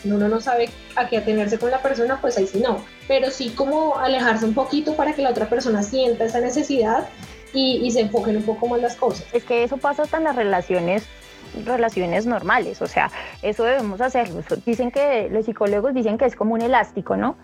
uno 0.04 0.28
no 0.28 0.42
sabe 0.42 0.70
a 0.96 1.08
qué 1.08 1.18
atenerse 1.18 1.60
con 1.60 1.72
la 1.72 1.82
persona, 1.82 2.20
pues 2.20 2.38
ahí 2.38 2.48
sí 2.48 2.60
no. 2.60 2.84
Pero 3.08 3.30
sí 3.30 3.50
como 3.50 3.98
alejarse 3.98 4.46
un 4.46 4.54
poquito 4.54 4.96
para 4.96 5.14
que 5.14 5.22
la 5.22 5.30
otra 5.30 5.48
persona 5.48 5.84
sienta 5.84 6.26
esa 6.26 6.40
necesidad 6.40 7.08
y, 7.54 7.82
y 7.84 7.92
se 7.92 8.02
enfoquen 8.02 8.38
un 8.38 8.44
poco 8.44 8.68
más 8.68 8.82
las 8.82 8.96
cosas. 8.96 9.26
Es 9.34 9.44
que 9.44 9.64
eso 9.64 9.78
pasa 9.78 10.04
hasta 10.04 10.18
en 10.18 10.24
las 10.24 10.36
relaciones 10.36 11.04
relaciones 11.66 12.26
normales, 12.26 12.82
o 12.82 12.88
sea, 12.88 13.10
eso 13.42 13.64
debemos 13.64 14.02
hacerlo. 14.02 14.42
Dicen 14.66 14.92
que 14.92 15.30
los 15.30 15.46
psicólogos 15.46 15.94
dicen 15.94 16.18
que 16.18 16.26
es 16.26 16.36
como 16.36 16.54
un 16.54 16.62
elástico, 16.62 17.16
¿no? 17.18 17.36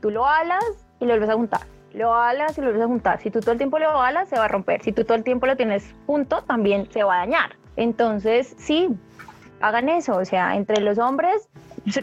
Tú 0.00 0.10
lo 0.10 0.26
alas 0.26 0.64
y 1.00 1.04
lo 1.04 1.12
vuelves 1.12 1.30
a 1.30 1.34
juntar, 1.34 1.60
lo 1.92 2.14
alas 2.14 2.56
y 2.58 2.60
lo 2.60 2.66
vuelves 2.68 2.84
a 2.84 2.88
juntar. 2.88 3.20
Si 3.20 3.30
tú 3.30 3.40
todo 3.40 3.52
el 3.52 3.58
tiempo 3.58 3.78
lo 3.78 4.00
alas, 4.00 4.28
se 4.28 4.36
va 4.36 4.44
a 4.44 4.48
romper. 4.48 4.82
Si 4.82 4.92
tú 4.92 5.04
todo 5.04 5.16
el 5.16 5.24
tiempo 5.24 5.46
lo 5.46 5.56
tienes 5.56 5.94
junto, 6.06 6.42
también 6.42 6.90
se 6.90 7.04
va 7.04 7.16
a 7.16 7.18
dañar. 7.18 7.56
Entonces, 7.76 8.54
sí, 8.58 8.88
hagan 9.60 9.88
eso, 9.88 10.16
o 10.16 10.24
sea, 10.24 10.56
entre 10.56 10.80
los 10.80 10.98
hombres, 10.98 11.48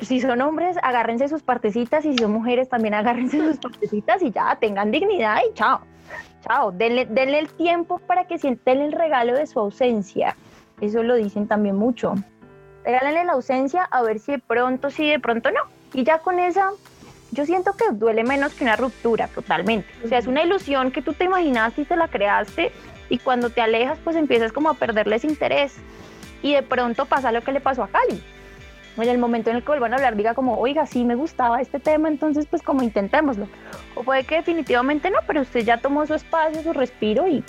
si 0.02 0.20
son 0.20 0.42
hombres, 0.42 0.78
agárrense 0.84 1.28
sus 1.28 1.44
partecitas 1.44 2.06
y 2.06 2.14
si 2.14 2.18
son 2.20 2.32
mujeres, 2.32 2.70
también 2.70 2.94
agárrense 2.94 3.38
sus 3.40 3.58
partecitas 3.58 4.22
y 4.22 4.32
ya, 4.32 4.58
tengan 4.60 4.92
dignidad 4.92 5.40
y 5.50 5.54
chao. 5.54 5.82
Chao, 6.42 6.72
denle, 6.72 7.06
denle 7.06 7.40
el 7.40 7.50
tiempo 7.50 8.00
para 8.00 8.26
que 8.26 8.38
sienten 8.40 8.82
el 8.82 8.92
regalo 8.92 9.36
de 9.36 9.46
su 9.46 9.60
ausencia. 9.60 10.36
Eso 10.82 11.04
lo 11.04 11.16
dicen 11.16 11.48
también 11.48 11.76
mucho. 11.78 12.16
Regálenle 12.84 13.24
la 13.24 13.34
ausencia 13.34 13.84
a 13.84 14.02
ver 14.02 14.20
si 14.20 14.34
de 14.34 14.40
pronto 14.40 14.90
sí, 14.90 15.08
de 15.08 15.20
pronto 15.20 15.52
no. 15.52 15.62
Y 15.94 16.04
ya 16.04 16.18
con 16.20 16.40
esa, 16.40 16.72
yo 17.32 17.46
siento 17.46 17.74
que 17.74 17.86
duele 17.94 18.24
menos 18.24 18.54
que 18.54 18.64
una 18.64 18.76
ruptura 18.76 19.28
totalmente. 19.28 19.88
O 20.04 20.08
sea, 20.08 20.18
es 20.18 20.28
una 20.28 20.44
ilusión 20.44 20.92
que 20.92 21.02
tú 21.02 21.14
te 21.14 21.26
imaginaste 21.26 21.84
y 21.84 21.86
te 21.86 21.96
la 21.96 22.08
creaste 22.08 22.72
y 23.10 23.20
cuando 23.20 23.52
te 23.52 23.62
alejas 23.62 24.00
pues 24.04 24.16
empiezas 24.16 24.52
como 24.52 24.70
a 24.70 24.74
perderles 24.74 25.24
interés. 25.24 25.76
Y 26.42 26.54
de 26.54 26.64
pronto 26.64 27.06
pasa 27.06 27.32
lo 27.32 27.42
que 27.42 27.52
le 27.52 27.62
pasó 27.62 27.84
a 27.84 27.88
Cali. 27.88 28.24
En 28.98 29.08
el 29.08 29.20
momento 29.20 29.50
en 29.50 29.56
el 29.56 29.62
que 29.64 29.70
vuelvan 29.70 29.94
a 29.94 29.96
hablar, 29.96 30.16
diga 30.16 30.34
como, 30.34 30.58
oiga, 30.58 30.86
sí 30.86 31.06
me 31.06 31.16
gustaba 31.16 31.62
este 31.62 31.80
tema, 31.80 32.08
entonces 32.08 32.46
pues 32.48 32.62
como 32.62 32.84
intentémoslo. 32.84 33.48
O 33.96 34.04
puede 34.04 34.26
que 34.26 34.36
definitivamente 34.36 35.10
no, 35.10 35.20
pero 35.28 35.42
usted 35.42 35.62
ya 35.62 35.78
tomó 35.78 36.06
su 36.06 36.14
espacio, 36.14 36.62
su 36.62 36.74
respiro 36.74 37.28
y, 37.28 37.44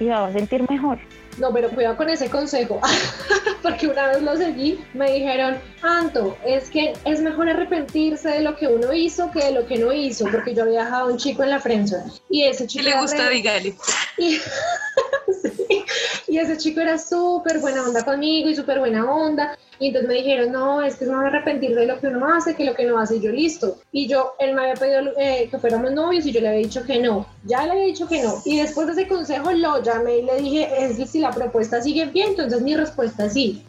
y 0.00 0.06
va 0.06 0.26
a 0.26 0.32
sentir 0.32 0.68
mejor. 0.70 0.98
No, 1.38 1.52
pero 1.52 1.70
cuidado 1.70 1.96
con 1.96 2.08
ese 2.08 2.28
consejo, 2.28 2.80
porque 3.62 3.86
una 3.86 4.08
vez 4.08 4.22
lo 4.22 4.36
seguí, 4.36 4.84
me 4.94 5.12
dijeron, 5.12 5.58
Anto, 5.82 6.36
es 6.44 6.68
que 6.68 6.94
es 7.04 7.20
mejor 7.20 7.48
arrepentirse 7.48 8.28
de 8.28 8.40
lo 8.40 8.56
que 8.56 8.66
uno 8.66 8.92
hizo 8.92 9.30
que 9.30 9.44
de 9.44 9.52
lo 9.52 9.66
que 9.66 9.78
no 9.78 9.92
hizo, 9.92 10.26
porque 10.30 10.54
yo 10.54 10.64
había 10.64 10.84
dejado 10.84 11.08
a 11.08 11.12
un 11.12 11.18
chico 11.18 11.44
en 11.44 11.50
la 11.50 11.60
prensa 11.60 12.04
y 12.28 12.42
ese 12.42 12.66
chico... 12.66 12.84
¿Qué 12.84 12.90
le 12.90 13.00
gusta, 13.00 13.28
dígale? 13.28 13.74
Y, 14.18 14.36
sí, 15.42 15.84
y 16.26 16.38
ese 16.38 16.56
chico 16.56 16.80
era 16.80 16.98
súper 16.98 17.60
buena 17.60 17.84
onda 17.84 18.04
conmigo 18.04 18.48
y 18.48 18.56
súper 18.56 18.80
buena 18.80 19.08
onda, 19.08 19.56
y 19.78 19.88
entonces 19.88 20.08
me 20.08 20.14
dijeron, 20.14 20.52
no, 20.52 20.82
es 20.82 20.96
que 20.96 21.04
es 21.04 21.10
mejor 21.10 21.26
arrepentirse 21.26 21.80
de 21.80 21.86
lo 21.86 22.00
que 22.00 22.08
uno 22.08 22.26
hace 22.26 22.54
que 22.54 22.64
lo 22.64 22.74
que 22.74 22.84
no 22.84 22.98
hace, 22.98 23.16
y 23.16 23.20
yo 23.20 23.30
listo. 23.30 23.78
Y 23.92 24.08
yo, 24.08 24.34
él 24.38 24.54
me 24.54 24.62
había 24.62 24.74
pedido 24.74 25.12
eh, 25.18 25.48
que 25.50 25.58
fuéramos 25.58 25.92
novios 25.92 26.26
y 26.26 26.32
yo 26.32 26.40
le 26.40 26.48
había 26.48 26.60
dicho 26.60 26.84
que 26.84 26.98
no, 26.98 27.26
ya 27.44 27.64
le 27.64 27.72
había 27.72 27.84
dicho 27.84 28.08
que 28.08 28.22
no. 28.22 28.34
Y 28.44 28.58
después 28.58 28.86
de 28.86 28.94
ese 28.94 29.08
consejo 29.08 29.52
lo 29.52 29.82
llamé 29.82 30.18
y 30.18 30.22
le 30.22 30.36
dije, 30.36 30.68
es 30.78 30.96
que 30.96 31.06
si 31.06 31.20
la 31.20 31.30
propuesta 31.30 31.80
sigue 31.80 32.06
bien, 32.06 32.30
entonces 32.30 32.60
mi 32.60 32.76
respuesta 32.76 33.26
es 33.26 33.32
sí. 33.32 33.64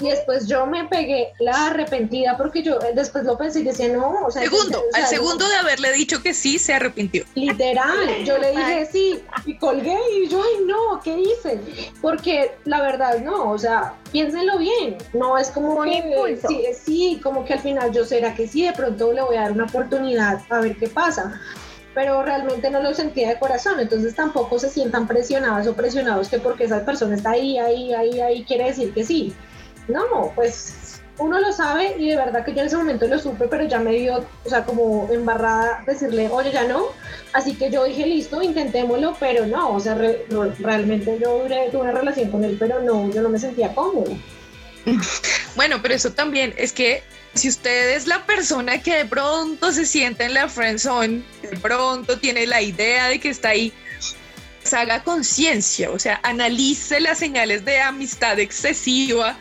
Y 0.00 0.10
después 0.10 0.48
yo 0.48 0.66
me 0.66 0.84
pegué 0.86 1.32
la 1.38 1.66
arrepentida 1.66 2.36
porque 2.36 2.62
yo 2.62 2.80
eh, 2.80 2.92
después 2.94 3.24
lo 3.24 3.38
pensé 3.38 3.60
y 3.60 3.62
decía, 3.62 3.88
no, 3.88 4.26
o 4.26 4.30
sea... 4.30 4.42
Segundo, 4.42 4.80
o 4.80 4.92
sea, 4.92 5.04
al 5.04 5.08
segundo 5.08 5.48
de 5.48 5.54
haberle 5.54 5.92
dicho 5.92 6.20
que 6.20 6.34
sí, 6.34 6.58
se 6.58 6.74
arrepintió. 6.74 7.24
Literal, 7.36 8.24
yo 8.24 8.36
le 8.38 8.50
dije 8.50 8.88
sí 8.90 9.22
y 9.46 9.56
colgué 9.56 9.96
y 10.16 10.28
yo, 10.28 10.42
ay 10.42 10.64
no, 10.66 11.00
¿qué 11.02 11.16
hice? 11.16 11.60
Porque 12.02 12.56
la 12.64 12.82
verdad 12.82 13.20
no, 13.20 13.52
o 13.52 13.58
sea, 13.58 13.94
piénsenlo 14.10 14.58
bien, 14.58 14.96
no 15.12 15.38
es 15.38 15.50
como 15.50 15.74
Un 15.74 15.88
que 15.88 15.98
impulso. 15.98 16.48
sí, 16.48 16.64
sí, 16.84 17.20
como 17.22 17.44
que 17.44 17.52
al 17.52 17.60
final 17.60 17.92
yo 17.92 18.04
será 18.04 18.34
que 18.34 18.48
sí, 18.48 18.64
de 18.64 18.72
pronto 18.72 19.12
le 19.12 19.22
voy 19.22 19.36
a 19.36 19.42
dar 19.42 19.52
una 19.52 19.64
oportunidad 19.64 20.40
a 20.50 20.60
ver 20.60 20.76
qué 20.76 20.88
pasa. 20.88 21.40
Pero 21.94 22.24
realmente 22.24 22.68
no 22.70 22.82
lo 22.82 22.92
sentía 22.92 23.28
de 23.28 23.38
corazón, 23.38 23.78
entonces 23.78 24.16
tampoco 24.16 24.58
se 24.58 24.68
sientan 24.68 25.06
presionadas 25.06 25.68
o 25.68 25.74
presionados 25.74 26.28
que 26.28 26.40
porque 26.40 26.64
esa 26.64 26.84
persona 26.84 27.14
está 27.14 27.30
ahí, 27.30 27.56
ahí, 27.58 27.94
ahí, 27.94 28.20
ahí, 28.20 28.44
quiere 28.44 28.64
decir 28.64 28.92
que 28.92 29.04
sí. 29.04 29.32
No, 29.88 30.32
pues 30.34 31.00
uno 31.18 31.38
lo 31.38 31.52
sabe 31.52 31.94
y 31.98 32.10
de 32.10 32.16
verdad 32.16 32.44
que 32.44 32.52
yo 32.52 32.60
en 32.60 32.66
ese 32.66 32.76
momento 32.76 33.06
lo 33.06 33.18
supe, 33.18 33.46
pero 33.46 33.64
ya 33.64 33.78
me 33.78 33.92
dio, 33.92 34.24
o 34.44 34.48
sea, 34.48 34.64
como 34.64 35.08
embarrada 35.12 35.84
decirle, 35.86 36.28
oye, 36.30 36.50
ya 36.52 36.64
no. 36.64 36.86
Así 37.32 37.54
que 37.54 37.70
yo 37.70 37.84
dije, 37.84 38.06
listo, 38.06 38.42
intentémoslo, 38.42 39.16
pero 39.20 39.46
no, 39.46 39.70
o 39.74 39.80
sea, 39.80 39.96
no, 40.30 40.44
realmente 40.58 41.18
yo 41.20 41.42
duré, 41.42 41.68
tuve 41.70 41.82
una 41.82 41.92
relación 41.92 42.30
con 42.30 42.44
él, 42.44 42.56
pero 42.58 42.80
no, 42.80 43.10
yo 43.12 43.22
no 43.22 43.28
me 43.28 43.38
sentía 43.38 43.74
cómodo. 43.74 44.16
Bueno, 45.56 45.80
pero 45.80 45.94
eso 45.94 46.10
también 46.10 46.52
es 46.56 46.72
que 46.72 47.04
si 47.34 47.48
usted 47.48 47.90
es 47.90 48.08
la 48.08 48.26
persona 48.26 48.82
que 48.82 48.96
de 48.96 49.04
pronto 49.04 49.70
se 49.70 49.86
sienta 49.86 50.24
en 50.24 50.34
la 50.34 50.48
friendzone, 50.48 51.22
de 51.42 51.56
pronto 51.58 52.18
tiene 52.18 52.44
la 52.44 52.60
idea 52.60 53.08
de 53.08 53.20
que 53.20 53.28
está 53.28 53.50
ahí, 53.50 53.72
pues 54.60 54.74
haga 54.74 55.04
conciencia, 55.04 55.90
o 55.90 55.98
sea, 56.00 56.18
analice 56.24 56.98
las 56.98 57.18
señales 57.18 57.64
de 57.64 57.80
amistad 57.80 58.40
excesiva, 58.40 59.38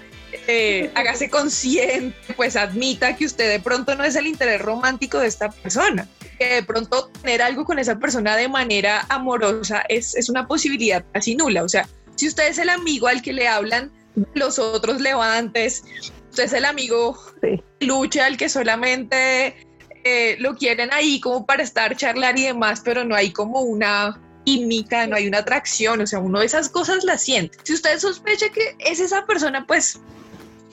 eh, 0.48 0.92
hágase 0.96 1.30
consciente, 1.30 2.16
pues 2.36 2.56
admita 2.56 3.16
que 3.16 3.26
usted 3.26 3.50
de 3.50 3.60
pronto 3.60 3.96
no 3.96 4.04
es 4.04 4.16
el 4.16 4.28
interés 4.28 4.62
romántico 4.62 5.20
de 5.20 5.28
esta 5.28 5.50
persona, 5.50 6.08
que 6.38 6.56
de 6.56 6.64
pronto 6.64 7.10
tener 7.22 7.42
algo 7.42 7.66
con 7.66 7.80
esa 7.80 7.98
persona 8.00 8.36
de 8.36 8.48
manera 8.48 9.06
amorosa 9.10 9.84
es, 9.90 10.16
es 10.16 10.30
una 10.30 10.48
posibilidad 10.48 11.04
casi 11.14 11.36
nula, 11.36 11.64
o 11.64 11.70
sea, 11.70 11.88
si 12.16 12.28
usted 12.28 12.48
es 12.48 12.58
el 12.58 12.70
amigo 12.70 13.08
al 13.08 13.22
que 13.22 13.34
le 13.34 13.48
hablan 13.48 13.92
los 14.36 14.60
otros 14.60 15.02
levantes, 15.02 15.84
usted 16.30 16.44
es 16.44 16.54
el 16.54 16.66
amigo 16.66 17.18
Sí. 17.42 17.62
lucha 17.80 18.26
al 18.26 18.38
que 18.38 18.48
solamente 18.50 19.56
eh, 20.04 20.36
lo 20.40 20.56
quieren 20.56 20.94
ahí 20.94 21.20
como 21.20 21.46
para 21.46 21.64
estar, 21.64 21.96
charlar 21.96 22.38
y 22.38 22.44
demás, 22.44 22.82
pero 22.84 23.04
no 23.04 23.16
hay 23.16 23.32
como 23.32 23.62
una 23.62 24.20
química, 24.46 25.08
no 25.08 25.16
hay 25.16 25.28
una 25.28 25.40
atracción, 25.40 26.02
o 26.02 26.08
sea, 26.08 26.20
uno 26.20 26.40
de 26.40 26.46
esas 26.46 26.70
cosas 26.70 27.04
las 27.04 27.24
siente. 27.24 27.58
Si 27.64 27.74
usted 27.74 27.98
sospecha 28.00 28.50
que 28.50 28.76
es 28.80 29.00
esa 29.00 29.26
persona, 29.26 29.66
pues 29.66 30.00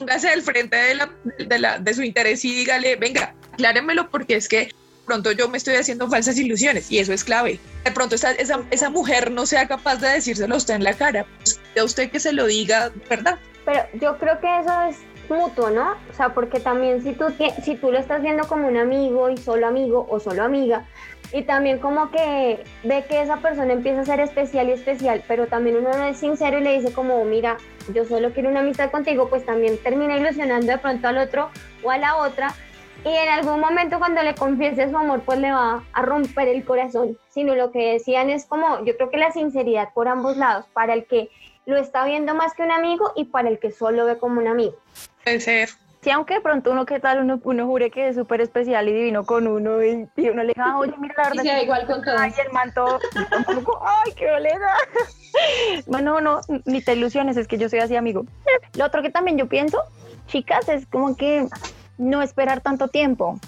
póngase 0.01 0.29
al 0.29 0.41
frente 0.41 0.75
de, 0.75 0.95
la, 0.95 1.09
de, 1.37 1.59
la- 1.59 1.77
de 1.77 1.93
su 1.93 2.01
interés 2.01 2.43
y 2.43 2.55
dígale, 2.55 2.95
venga, 2.95 3.35
acláremelo 3.53 4.09
porque 4.09 4.35
es 4.35 4.49
que 4.49 4.71
pronto 5.05 5.31
yo 5.31 5.47
me 5.47 5.57
estoy 5.57 5.75
haciendo 5.75 6.09
falsas 6.09 6.37
ilusiones 6.37 6.91
y 6.91 6.97
eso 6.97 7.13
es 7.13 7.23
clave. 7.23 7.59
De 7.83 7.91
pronto 7.91 8.15
esa, 8.15 8.31
esa, 8.31 8.61
esa 8.71 8.89
mujer 8.89 9.29
no 9.29 9.45
sea 9.45 9.67
capaz 9.67 9.97
de 9.97 10.07
decírselo 10.09 10.55
a 10.55 10.57
usted 10.57 10.73
en 10.75 10.83
la 10.83 10.93
cara, 10.93 11.25
pues, 11.37 11.59
a 11.79 11.83
usted 11.83 12.09
que 12.09 12.19
se 12.19 12.33
lo 12.33 12.47
diga, 12.47 12.91
¿verdad? 13.09 13.37
Pero 13.63 13.83
yo 13.93 14.17
creo 14.17 14.39
que 14.39 14.59
eso 14.59 14.81
es 14.89 14.97
mutuo, 15.29 15.69
¿no? 15.69 15.91
O 16.09 16.13
sea, 16.15 16.29
porque 16.33 16.59
también 16.59 17.03
si 17.03 17.13
tú, 17.13 17.25
si 17.63 17.75
tú 17.75 17.91
lo 17.91 17.99
estás 17.99 18.21
viendo 18.23 18.47
como 18.47 18.67
un 18.67 18.77
amigo 18.77 19.29
y 19.29 19.37
solo 19.37 19.67
amigo 19.67 20.07
o 20.09 20.19
solo 20.19 20.43
amiga, 20.43 20.85
Y 21.33 21.43
también 21.43 21.79
como 21.79 22.11
que 22.11 22.63
ve 22.83 23.05
que 23.07 23.21
esa 23.21 23.37
persona 23.37 23.71
empieza 23.71 24.01
a 24.01 24.05
ser 24.05 24.19
especial 24.19 24.67
y 24.67 24.73
especial, 24.73 25.23
pero 25.27 25.47
también 25.47 25.77
uno 25.77 25.91
no 25.91 26.03
es 26.03 26.17
sincero 26.17 26.59
y 26.59 26.63
le 26.63 26.79
dice 26.79 26.93
como, 26.93 27.23
mira, 27.23 27.57
yo 27.93 28.03
solo 28.05 28.33
quiero 28.33 28.49
una 28.49 28.59
amistad 28.59 28.91
contigo, 28.91 29.29
pues 29.29 29.45
también 29.45 29.77
termina 29.77 30.17
ilusionando 30.17 30.67
de 30.67 30.77
pronto 30.77 31.07
al 31.07 31.17
otro 31.17 31.49
o 31.83 31.91
a 31.91 31.97
la 31.97 32.17
otra. 32.17 32.53
Y 33.05 33.09
en 33.09 33.29
algún 33.29 33.59
momento 33.59 33.97
cuando 33.97 34.21
le 34.21 34.35
confiese 34.35 34.89
su 34.89 34.97
amor, 34.97 35.21
pues 35.21 35.39
le 35.39 35.51
va 35.51 35.83
a 35.93 36.01
romper 36.01 36.49
el 36.49 36.63
corazón. 36.63 37.17
Sino 37.29 37.55
lo 37.55 37.71
que 37.71 37.93
decían 37.93 38.29
es 38.29 38.45
como, 38.45 38.83
yo 38.85 38.95
creo 38.95 39.09
que 39.09 39.17
la 39.17 39.31
sinceridad 39.31 39.89
por 39.93 40.07
ambos 40.07 40.37
lados, 40.37 40.65
para 40.73 40.93
el 40.93 41.05
que 41.05 41.29
lo 41.65 41.77
está 41.77 42.05
viendo 42.05 42.35
más 42.35 42.53
que 42.53 42.63
un 42.63 42.71
amigo 42.71 43.11
y 43.15 43.25
para 43.25 43.49
el 43.49 43.57
que 43.57 43.71
solo 43.71 44.05
ve 44.05 44.17
como 44.17 44.39
un 44.39 44.47
amigo. 44.47 44.75
Puede 45.23 45.39
ser. 45.39 45.69
Sí, 46.01 46.09
aunque 46.09 46.33
de 46.35 46.41
pronto 46.41 46.71
uno, 46.71 46.85
¿qué 46.85 46.99
tal? 46.99 47.19
Uno, 47.19 47.39
uno 47.43 47.65
jure 47.67 47.91
que 47.91 48.07
es 48.09 48.15
súper 48.15 48.41
especial 48.41 48.89
y 48.89 48.93
divino 48.93 49.23
con 49.23 49.45
uno 49.47 49.83
y, 49.83 50.07
y 50.15 50.29
uno 50.29 50.41
le 50.41 50.49
dice, 50.49 50.61
ah, 50.63 50.77
oye, 50.79 50.93
mira, 50.97 51.13
la 51.15 51.23
verdad. 51.29 51.43
Y 51.43 51.47
sea 51.47 51.61
igual 51.63 51.85
con 51.85 52.03
todos. 52.03 52.19
Ay, 52.19 52.33
el 52.43 52.51
manto, 52.51 52.99
ay, 53.83 54.11
qué 54.15 54.31
bolera. 54.31 54.73
Bueno, 55.85 56.19
no, 56.21 56.41
ni 56.65 56.81
te 56.81 56.93
ilusiones, 56.93 57.37
es 57.37 57.47
que 57.47 57.59
yo 57.59 57.69
soy 57.69 57.79
así, 57.79 57.95
amigo. 57.95 58.25
Lo 58.75 58.85
otro 58.85 59.03
que 59.03 59.11
también 59.11 59.37
yo 59.37 59.47
pienso, 59.47 59.79
chicas, 60.27 60.67
es 60.69 60.87
como 60.87 61.15
que 61.15 61.45
no 61.99 62.23
esperar 62.23 62.61
tanto 62.61 62.87
tiempo. 62.87 63.39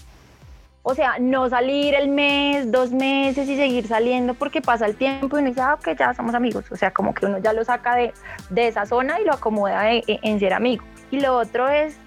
O 0.84 0.94
sea, 0.94 1.16
no 1.18 1.50
salir 1.50 1.96
el 1.96 2.10
mes, 2.10 2.72
dos 2.72 2.92
meses 2.92 3.48
y 3.50 3.56
seguir 3.56 3.88
saliendo 3.88 4.34
porque 4.36 4.62
pasa 4.62 4.86
el 4.86 4.96
tiempo 4.96 5.38
y 5.38 5.40
uno 5.40 5.50
dice, 5.50 5.62
ah, 5.62 5.74
ok, 5.80 5.98
ya 5.98 6.14
somos 6.14 6.36
amigos. 6.36 6.66
O 6.72 6.76
sea, 6.76 6.92
como 6.92 7.16
que 7.16 7.26
uno 7.26 7.40
ya 7.40 7.52
lo 7.54 7.64
saca 7.64 7.96
de, 7.96 8.14
de 8.52 8.68
esa 8.68 8.86
zona 8.86 9.20
y 9.20 9.24
lo 9.26 9.34
acomoda 9.34 9.82
de- 9.84 10.04
en 10.06 10.40
ser 10.40 10.54
amigo. 10.54 10.84
Y 11.10 11.20
lo 11.22 11.38
otro 11.38 11.68
es, 11.70 11.98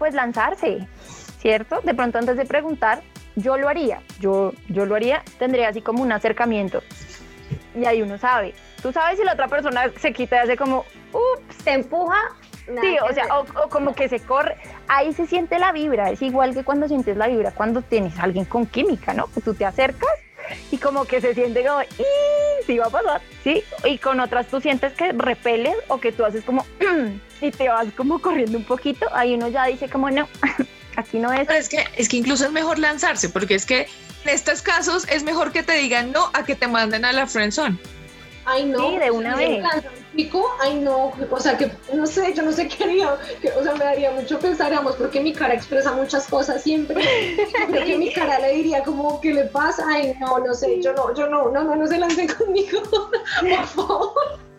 pues, 0.00 0.14
lanzarse, 0.14 0.88
¿cierto? 1.38 1.82
De 1.82 1.94
pronto 1.94 2.18
antes 2.18 2.38
de 2.38 2.46
preguntar, 2.46 3.02
yo 3.36 3.58
lo 3.58 3.68
haría, 3.68 4.00
yo, 4.18 4.52
yo 4.68 4.86
lo 4.86 4.94
haría, 4.94 5.22
tendría 5.38 5.68
así 5.68 5.82
como 5.82 6.02
un 6.02 6.10
acercamiento. 6.10 6.82
Y 7.76 7.84
ahí 7.84 8.00
uno 8.00 8.16
sabe. 8.16 8.54
Tú 8.82 8.92
sabes 8.92 9.18
si 9.18 9.24
la 9.24 9.34
otra 9.34 9.46
persona 9.46 9.82
se 9.98 10.14
quita 10.14 10.36
y 10.36 10.38
hace 10.38 10.56
como, 10.56 10.86
ups, 11.12 11.56
Se 11.62 11.72
empuja. 11.74 12.16
nada 12.66 12.80
Sí, 12.80 12.96
o 13.08 13.12
sea, 13.12 13.26
o, 13.38 13.44
o 13.64 13.68
como 13.68 13.94
que 13.94 14.08
se 14.08 14.20
corre. 14.20 14.56
Ahí 14.88 15.12
se 15.12 15.26
siente 15.26 15.58
la 15.58 15.70
vibra. 15.70 16.10
Es 16.10 16.22
igual 16.22 16.54
que 16.54 16.64
cuando 16.64 16.88
sientes 16.88 17.18
la 17.18 17.28
vibra 17.28 17.52
cuando 17.52 17.82
tienes 17.82 18.18
a 18.18 18.22
alguien 18.22 18.46
con 18.46 18.64
química, 18.64 19.12
¿no? 19.12 19.26
Que 19.26 19.42
tú 19.42 19.52
te 19.54 19.66
acercas 19.66 20.10
y 20.70 20.78
como 20.78 21.04
que 21.04 21.20
se 21.20 21.34
siente 21.34 21.64
como, 21.64 21.82
"Ih, 21.82 22.64
sí 22.66 22.78
va 22.78 22.86
a 22.86 22.90
pasar, 22.90 23.20
¿sí? 23.44 23.62
Y 23.84 23.98
con 23.98 24.20
otras 24.20 24.46
tú 24.46 24.60
sientes 24.60 24.92
que 24.94 25.12
repeles 25.12 25.74
o 25.88 26.00
que 26.00 26.12
tú 26.12 26.24
haces 26.24 26.44
como, 26.44 26.64
y 27.40 27.50
te 27.50 27.68
vas 27.68 27.86
como 27.96 28.20
corriendo 28.20 28.58
un 28.58 28.64
poquito. 28.64 29.06
Ahí 29.14 29.34
uno 29.34 29.48
ya 29.48 29.66
dice 29.66 29.88
como, 29.88 30.10
no, 30.10 30.28
aquí 30.96 31.18
no 31.18 31.32
es. 31.32 31.48
Es 31.48 31.68
que, 31.68 31.84
es 31.96 32.08
que 32.08 32.16
incluso 32.16 32.46
es 32.46 32.52
mejor 32.52 32.78
lanzarse, 32.78 33.28
porque 33.28 33.54
es 33.54 33.66
que 33.66 33.88
en 34.24 34.30
estos 34.30 34.62
casos 34.62 35.06
es 35.08 35.22
mejor 35.22 35.52
que 35.52 35.62
te 35.62 35.72
digan 35.72 36.12
no 36.12 36.30
a 36.34 36.44
que 36.44 36.54
te 36.54 36.68
manden 36.68 37.04
a 37.04 37.12
la 37.12 37.26
friendzone. 37.26 37.78
Ay, 38.44 38.64
no. 38.64 38.78
Sí, 38.78 38.98
de 38.98 39.10
una 39.10 39.36
vez. 39.36 39.64
chico, 40.16 40.50
ay, 40.60 40.80
no. 40.80 41.12
O 41.30 41.40
sea, 41.40 41.56
que 41.56 41.70
no 41.92 42.06
sé, 42.06 42.32
yo 42.34 42.42
no 42.42 42.52
sé 42.52 42.68
qué 42.68 42.84
haría. 42.84 43.16
Que, 43.40 43.50
o 43.52 43.62
sea, 43.62 43.74
me 43.74 43.84
daría 43.84 44.10
mucho 44.10 44.38
pensar, 44.38 44.70
digamos, 44.70 44.96
porque 44.96 45.20
mi 45.20 45.32
cara 45.32 45.54
expresa 45.54 45.92
muchas 45.92 46.26
cosas 46.26 46.62
siempre. 46.62 47.02
Creo 47.68 47.84
que 47.84 47.98
mi 47.98 48.12
cara 48.12 48.38
le 48.38 48.54
diría 48.54 48.82
como, 48.82 49.20
¿qué 49.20 49.32
le 49.32 49.44
pasa? 49.44 49.84
Ay, 49.88 50.14
no, 50.20 50.38
no 50.38 50.54
sé, 50.54 50.80
yo 50.82 50.92
no, 50.94 51.14
yo 51.14 51.28
no, 51.28 51.50
no, 51.50 51.62
no, 51.64 51.76
no 51.76 51.86
se 51.86 51.98
lancen 51.98 52.28
conmigo. 52.28 52.80
Por 53.40 53.66
favor. 53.66 54.49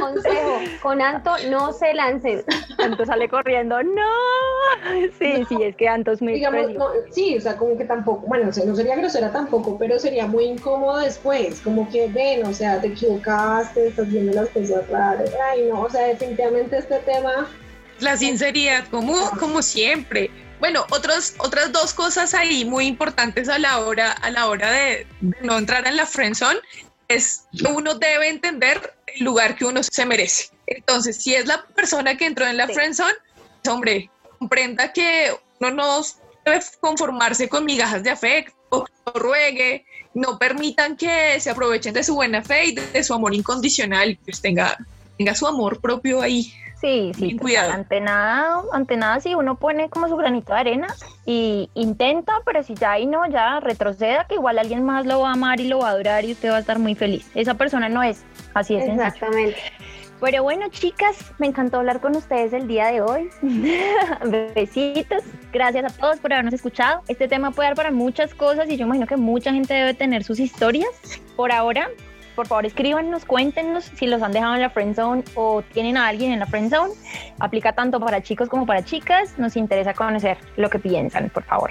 Consejo, 0.00 0.60
con 0.82 1.00
Anto 1.00 1.32
no 1.50 1.72
se 1.72 1.94
lancen. 1.94 2.44
Anto 2.78 3.04
sale 3.04 3.28
corriendo, 3.28 3.82
no. 3.82 4.10
Sí, 5.18 5.44
sí, 5.48 5.62
es 5.62 5.76
que 5.76 5.88
Anto 5.88 6.12
es 6.12 6.22
muy 6.22 6.34
Digamos, 6.34 6.72
no, 6.72 6.88
sí, 7.10 7.36
o 7.36 7.40
sea, 7.40 7.56
como 7.56 7.76
que 7.76 7.84
tampoco, 7.84 8.26
bueno, 8.26 8.48
o 8.48 8.52
sea, 8.52 8.64
no 8.64 8.74
sería 8.74 8.96
grosera 8.96 9.30
tampoco, 9.32 9.78
pero 9.78 9.98
sería 9.98 10.26
muy 10.26 10.44
incómodo 10.44 10.98
después, 10.98 11.60
como 11.60 11.88
que 11.90 12.08
ven, 12.08 12.46
o 12.46 12.52
sea, 12.52 12.80
te 12.80 12.88
equivocaste, 12.88 13.88
estás 13.88 14.08
viendo 14.08 14.32
las 14.32 14.48
cosas 14.50 14.88
raras, 14.88 15.30
ay 15.52 15.68
no, 15.68 15.82
o 15.82 15.90
sea, 15.90 16.06
definitivamente 16.06 16.78
este 16.78 16.98
tema, 17.00 17.48
La 17.98 18.16
sinceridad, 18.16 18.86
como, 18.90 19.14
como 19.38 19.60
siempre. 19.62 20.30
Bueno, 20.60 20.84
otros, 20.90 21.34
otras 21.38 21.72
dos 21.72 21.94
cosas 21.94 22.34
ahí 22.34 22.64
muy 22.64 22.86
importantes 22.86 23.48
a 23.48 23.58
la 23.58 23.80
hora, 23.80 24.12
a 24.12 24.30
la 24.30 24.46
hora 24.46 24.70
de, 24.70 25.06
de 25.20 25.36
no 25.42 25.58
entrar 25.58 25.86
en 25.86 25.96
la 25.96 26.06
friendzone 26.06 26.60
es 27.10 27.44
que 27.58 27.66
uno 27.66 27.94
debe 27.96 28.28
entender 28.28 28.94
el 29.14 29.24
lugar 29.24 29.56
que 29.56 29.64
uno 29.64 29.80
se 29.82 30.06
merece. 30.06 30.50
Entonces, 30.66 31.16
si 31.16 31.34
es 31.34 31.46
la 31.46 31.64
persona 31.66 32.16
que 32.16 32.26
entró 32.26 32.46
en 32.46 32.56
la 32.56 32.66
Sí. 32.66 32.74
friendzone, 32.74 33.14
pues, 33.62 33.74
hombre, 33.74 34.10
comprenda 34.38 34.92
que 34.92 35.32
uno 35.60 35.70
no 35.70 36.02
debe 36.44 36.60
conformarse 36.80 37.48
con 37.48 37.64
migajas 37.64 38.02
de 38.02 38.10
afecto, 38.10 38.54
no 38.70 39.12
ruegue, 39.14 39.84
no 40.14 40.38
permitan 40.38 40.96
que 40.96 41.38
se 41.40 41.50
aprovechen 41.50 41.92
de 41.92 42.04
su 42.04 42.14
buena 42.14 42.42
fe 42.42 42.66
y 42.66 42.74
de 42.74 43.04
su 43.04 43.14
amor 43.14 43.34
incondicional, 43.34 44.18
pues 44.24 44.40
tenga, 44.40 44.76
tenga 45.18 45.34
su 45.34 45.46
amor 45.46 45.80
propio 45.80 46.22
ahí. 46.22 46.52
Sí, 46.80 47.12
sí, 47.14 47.22
Bien 47.22 47.36
total. 47.36 47.40
cuidado. 47.40 47.72
ante 47.72 48.00
nada, 48.00 48.62
ante 48.72 48.96
nada 48.96 49.20
sí 49.20 49.34
uno 49.34 49.56
pone 49.56 49.90
como 49.90 50.08
su 50.08 50.16
granito 50.16 50.54
de 50.54 50.60
arena 50.60 50.86
y 51.26 51.68
intenta, 51.74 52.32
pero 52.46 52.62
si 52.62 52.74
ya 52.74 52.92
ahí 52.92 53.06
no, 53.06 53.26
ya 53.28 53.60
retroceda, 53.60 54.24
que 54.26 54.36
igual 54.36 54.58
alguien 54.58 54.82
más 54.84 55.04
lo 55.04 55.20
va 55.20 55.30
a 55.30 55.32
amar 55.32 55.60
y 55.60 55.68
lo 55.68 55.80
va 55.80 55.88
a 55.88 55.90
adorar 55.90 56.24
y 56.24 56.32
usted 56.32 56.50
va 56.50 56.56
a 56.56 56.60
estar 56.60 56.78
muy 56.78 56.94
feliz. 56.94 57.30
Esa 57.34 57.54
persona 57.54 57.88
no 57.88 58.02
es, 58.02 58.24
así 58.54 58.76
es 58.76 58.84
sencillo. 58.84 59.04
Exactamente. 59.06 59.56
Pero 60.20 60.42
bueno, 60.42 60.68
chicas, 60.68 61.32
me 61.38 61.46
encantó 61.46 61.78
hablar 61.78 62.00
con 62.00 62.14
ustedes 62.14 62.52
el 62.52 62.68
día 62.68 62.88
de 62.88 63.00
hoy. 63.00 63.30
Besitos. 64.54 65.22
Gracias 65.50 65.84
a 65.84 65.98
todos 65.98 66.18
por 66.18 66.32
habernos 66.32 66.52
escuchado. 66.52 67.02
Este 67.08 67.26
tema 67.26 67.52
puede 67.52 67.70
dar 67.70 67.76
para 67.76 67.90
muchas 67.90 68.34
cosas 68.34 68.68
y 68.68 68.76
yo 68.76 68.84
imagino 68.84 69.06
que 69.06 69.16
mucha 69.16 69.52
gente 69.52 69.72
debe 69.72 69.94
tener 69.94 70.22
sus 70.22 70.38
historias. 70.38 70.90
Por 71.36 71.52
ahora, 71.52 71.88
por 72.34 72.46
favor, 72.46 72.66
escríbanos, 72.66 73.24
cuéntenos 73.24 73.84
si 73.84 74.06
los 74.06 74.22
han 74.22 74.32
dejado 74.32 74.54
en 74.54 74.62
la 74.62 74.70
friend 74.70 74.94
zone 74.96 75.24
o 75.34 75.62
tienen 75.72 75.96
a 75.96 76.08
alguien 76.08 76.32
en 76.32 76.40
la 76.40 76.46
friend 76.46 76.72
zone. 76.72 76.92
Aplica 77.38 77.72
tanto 77.72 78.00
para 78.00 78.22
chicos 78.22 78.48
como 78.48 78.66
para 78.66 78.84
chicas. 78.84 79.38
Nos 79.38 79.56
interesa 79.56 79.94
conocer 79.94 80.38
lo 80.56 80.70
que 80.70 80.78
piensan, 80.78 81.30
por 81.30 81.44
favor. 81.44 81.70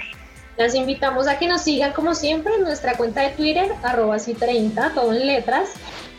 las 0.56 0.74
invitamos 0.74 1.26
a 1.26 1.38
que 1.38 1.48
nos 1.48 1.62
sigan 1.62 1.92
como 1.92 2.14
siempre 2.14 2.54
en 2.54 2.62
nuestra 2.62 2.94
cuenta 2.96 3.22
de 3.22 3.30
Twitter, 3.30 3.72
arroba 3.82 4.16
así 4.16 4.34
30, 4.34 4.92
todo 4.94 5.12
en 5.12 5.26
letras, 5.26 5.70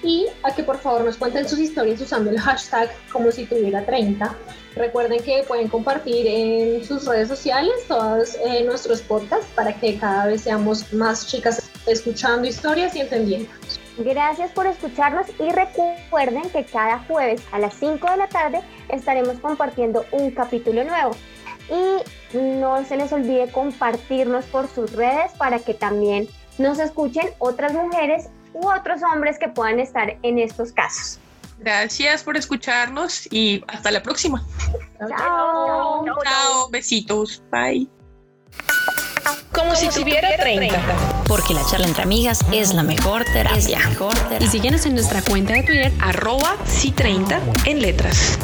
y 0.04 0.28
a 0.44 0.54
que 0.56 0.64
por 0.64 0.80
favor 0.80 1.06
nos 1.06 1.18
cuenten 1.18 1.48
sus 1.48 1.60
historias 1.60 2.02
usando 2.02 2.32
el 2.32 2.40
hashtag 2.40 2.90
como 3.12 3.32
si 3.32 3.46
tuviera 3.46 3.86
30. 3.86 4.36
Recuerden 4.76 5.22
que 5.22 5.44
pueden 5.48 5.68
compartir 5.68 6.26
en 6.28 6.84
sus 6.84 7.06
redes 7.06 7.28
sociales 7.28 7.74
todos 7.88 8.36
eh, 8.36 8.64
nuestros 8.64 9.02
podcasts 9.02 9.48
para 9.54 9.74
que 9.74 9.98
cada 9.98 10.28
vez 10.28 10.42
seamos 10.42 10.92
más 10.94 11.28
chicas 11.28 11.70
escuchando 11.86 12.48
historias 12.48 12.96
y 12.96 13.02
entendiendo. 13.02 13.50
Gracias 13.98 14.52
por 14.52 14.68
escucharnos 14.68 15.28
y 15.40 15.52
recuerden 15.52 16.50
que 16.50 16.66
cada 16.66 17.00
jueves 17.00 17.42
a 17.52 17.60
las 17.60 17.74
5 17.76 18.10
de 18.10 18.18
la 18.18 18.28
tarde 18.28 18.62
estaremos 18.90 19.40
compartiendo 19.40 20.06
un 20.12 20.32
capítulo 20.32 20.84
nuevo. 20.84 21.12
Y 21.70 22.38
no 22.38 22.84
se 22.86 22.98
les 22.98 23.12
olvide 23.14 23.52
compartirnos 23.52 24.46
por 24.46 24.68
sus 24.68 24.94
redes 24.94 25.32
para 25.38 25.60
que 25.60 25.74
también 25.74 26.28
nos 26.58 26.80
escuchen 26.80 27.30
otras 27.40 27.74
mujeres 27.74 28.30
u 28.54 28.68
otros 28.68 29.02
hombres 29.04 29.38
que 29.40 29.48
puedan 29.48 29.80
estar 29.80 30.18
en 30.22 30.40
estos 30.40 30.72
casos. 30.72 31.20
Gracias 31.60 32.24
por 32.24 32.38
escucharnos 32.38 33.28
y 33.32 33.64
hasta 33.68 33.92
la 33.92 34.02
próxima. 34.02 34.44
Chao. 34.98 36.06
Chao, 36.24 36.70
besitos, 36.70 37.44
bye. 37.52 38.01
Como, 39.52 39.76
si 39.76 39.90
tuviera 39.90 40.30
30. 40.38 40.80
Porque 41.28 41.54
la 41.54 41.66
charla 41.66 41.88
entre 41.88 42.04
amigas 42.04 42.40
es 42.52 42.74
la 42.74 42.84
mejor 42.84 43.26
terapia. 43.26 43.80
Mejor 43.90 44.14
terapia. 44.14 44.46
Y 44.46 44.50
síguenos 44.50 44.86
en 44.86 44.96
nuestra 44.96 45.22
cuenta 45.22 45.54
de 45.54 45.64
Twitter 45.64 45.92
Arroba 46.00 46.56
si 46.66 46.92
30 46.92 47.40
en 47.66 47.82
letras. 47.82 48.38